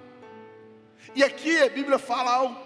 E 1.14 1.22
aqui 1.24 1.58
a 1.58 1.68
Bíblia 1.68 1.98
fala 1.98 2.32
algo 2.32 2.60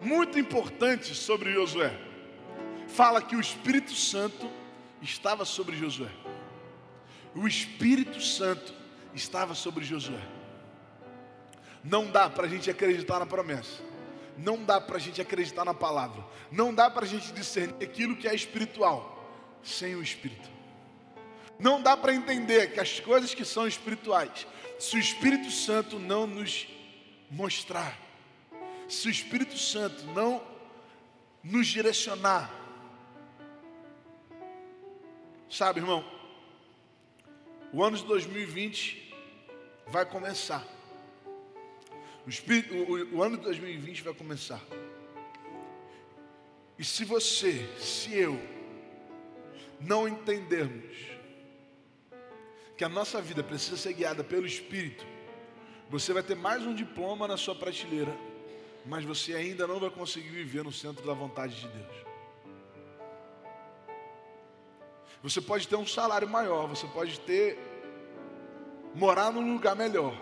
muito 0.00 0.38
importante 0.38 1.14
sobre 1.14 1.52
Josué. 1.52 1.92
Fala 2.88 3.22
que 3.22 3.36
o 3.36 3.40
Espírito 3.40 3.92
Santo 3.92 4.50
estava 5.00 5.44
sobre 5.44 5.76
Josué. 5.76 6.10
O 7.34 7.46
Espírito 7.46 8.20
Santo 8.20 8.74
estava 9.14 9.54
sobre 9.54 9.84
Josué. 9.84 10.20
Não 11.82 12.10
dá 12.10 12.28
para 12.28 12.46
a 12.46 12.48
gente 12.48 12.70
acreditar 12.70 13.18
na 13.18 13.26
promessa. 13.26 13.82
Não 14.36 14.62
dá 14.64 14.80
para 14.80 14.96
a 14.96 15.00
gente 15.00 15.20
acreditar 15.20 15.64
na 15.64 15.74
palavra. 15.74 16.24
Não 16.50 16.74
dá 16.74 16.90
para 16.90 17.04
a 17.04 17.08
gente 17.08 17.32
discernir 17.32 17.74
aquilo 17.82 18.16
que 18.16 18.28
é 18.28 18.34
espiritual 18.34 19.12
sem 19.62 19.94
o 19.94 20.02
Espírito. 20.02 20.50
Não 21.58 21.80
dá 21.80 21.96
para 21.96 22.14
entender 22.14 22.72
que 22.72 22.80
as 22.80 22.98
coisas 22.98 23.34
que 23.34 23.44
são 23.44 23.66
espirituais, 23.66 24.46
se 24.78 24.96
o 24.96 24.98
Espírito 24.98 25.50
Santo 25.50 25.98
não 25.98 26.26
nos 26.26 26.66
mostrar. 27.32 27.98
Se 28.86 29.08
o 29.08 29.10
Espírito 29.10 29.56
Santo 29.56 30.04
não 30.08 30.44
nos 31.42 31.66
direcionar, 31.66 32.52
sabe, 35.50 35.80
irmão, 35.80 36.04
o 37.72 37.82
ano 37.82 37.96
de 37.96 38.04
2020 38.04 39.14
vai 39.86 40.04
começar. 40.04 40.64
O, 42.26 42.28
Espírito, 42.28 42.74
o, 42.74 43.16
o 43.16 43.22
ano 43.22 43.38
de 43.38 43.42
2020 43.44 44.02
vai 44.02 44.14
começar. 44.14 44.62
E 46.78 46.84
se 46.84 47.04
você, 47.04 47.66
se 47.78 48.14
eu, 48.14 48.38
não 49.80 50.06
entendermos 50.06 50.96
que 52.76 52.84
a 52.84 52.88
nossa 52.88 53.20
vida 53.20 53.42
precisa 53.42 53.76
ser 53.76 53.94
guiada 53.94 54.22
pelo 54.22 54.46
Espírito, 54.46 55.04
Você 55.92 56.14
vai 56.14 56.22
ter 56.22 56.34
mais 56.34 56.62
um 56.62 56.74
diploma 56.74 57.28
na 57.28 57.36
sua 57.36 57.54
prateleira, 57.54 58.16
mas 58.86 59.04
você 59.04 59.34
ainda 59.34 59.66
não 59.66 59.78
vai 59.78 59.90
conseguir 59.90 60.30
viver 60.30 60.64
no 60.64 60.72
centro 60.72 61.06
da 61.06 61.12
vontade 61.12 61.54
de 61.60 61.68
Deus. 61.68 62.06
Você 65.22 65.42
pode 65.42 65.68
ter 65.68 65.76
um 65.76 65.86
salário 65.86 66.26
maior, 66.26 66.66
você 66.66 66.86
pode 66.86 67.20
ter 67.20 67.58
morar 68.94 69.30
num 69.30 69.52
lugar 69.52 69.76
melhor. 69.76 70.18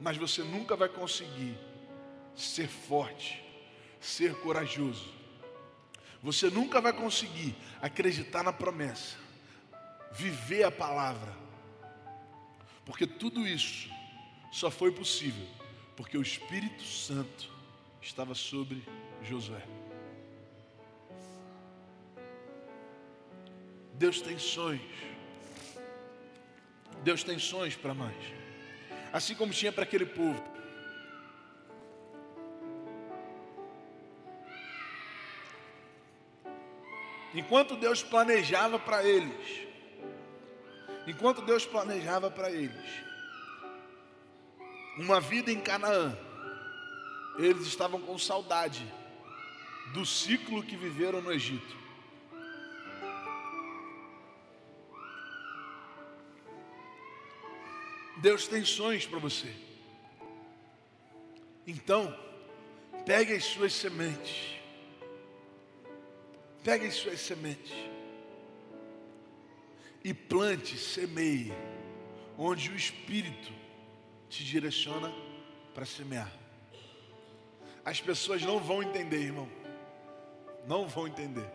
Mas 0.00 0.16
você 0.16 0.42
nunca 0.42 0.74
vai 0.74 0.88
conseguir 0.88 1.56
ser 2.34 2.66
forte, 2.66 3.44
ser 4.00 4.34
corajoso. 4.40 5.14
Você 6.20 6.50
nunca 6.50 6.80
vai 6.80 6.92
conseguir 6.92 7.54
acreditar 7.80 8.42
na 8.42 8.52
promessa, 8.52 9.16
viver 10.10 10.64
a 10.64 10.72
palavra. 10.72 11.45
Porque 12.86 13.06
tudo 13.06 13.46
isso 13.46 13.90
só 14.52 14.70
foi 14.70 14.92
possível 14.92 15.46
porque 15.96 16.16
o 16.16 16.22
Espírito 16.22 16.82
Santo 16.82 17.50
estava 18.00 18.34
sobre 18.34 18.82
Josué. 19.22 19.62
Deus 23.94 24.20
tem 24.20 24.38
sonhos. 24.38 24.82
Deus 27.02 27.24
tem 27.24 27.38
sonhos 27.38 27.74
para 27.74 27.94
nós. 27.94 28.14
Assim 29.12 29.34
como 29.34 29.52
tinha 29.52 29.72
para 29.72 29.84
aquele 29.84 30.06
povo. 30.06 30.42
Enquanto 37.34 37.76
Deus 37.76 38.02
planejava 38.02 38.78
para 38.78 39.02
eles, 39.04 39.65
enquanto 41.06 41.42
Deus 41.42 41.64
planejava 41.64 42.30
para 42.30 42.50
eles 42.50 43.06
uma 44.98 45.20
vida 45.20 45.52
em 45.52 45.60
Canaã, 45.60 46.16
eles 47.38 47.66
estavam 47.66 48.00
com 48.00 48.18
saudade 48.18 48.86
do 49.92 50.04
ciclo 50.06 50.62
que 50.62 50.76
viveram 50.76 51.20
no 51.20 51.32
Egito. 51.32 51.76
Deus 58.16 58.48
tem 58.48 58.64
sonhos 58.64 59.06
para 59.06 59.18
você. 59.18 59.52
Então, 61.66 62.16
pegue 63.04 63.34
as 63.34 63.44
suas 63.44 63.72
sementes. 63.74 64.56
Pegue 66.64 66.86
as 66.86 66.94
suas 66.94 67.20
sementes. 67.20 67.72
E 70.06 70.14
plante, 70.14 70.78
semeie, 70.78 71.52
onde 72.38 72.70
o 72.70 72.76
Espírito 72.76 73.52
te 74.28 74.44
direciona 74.44 75.12
para 75.74 75.84
semear. 75.84 76.32
As 77.84 78.00
pessoas 78.00 78.40
não 78.42 78.60
vão 78.60 78.84
entender, 78.84 79.20
irmão. 79.20 79.48
Não 80.64 80.86
vão 80.86 81.08
entender. 81.08 81.50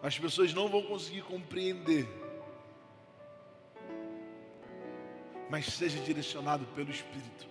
As 0.00 0.16
pessoas 0.16 0.54
não 0.54 0.68
vão 0.68 0.84
conseguir 0.84 1.22
compreender 1.22 2.06
mas 5.52 5.66
seja 5.66 5.98
direcionado 5.98 6.64
pelo 6.74 6.90
Espírito. 6.90 7.46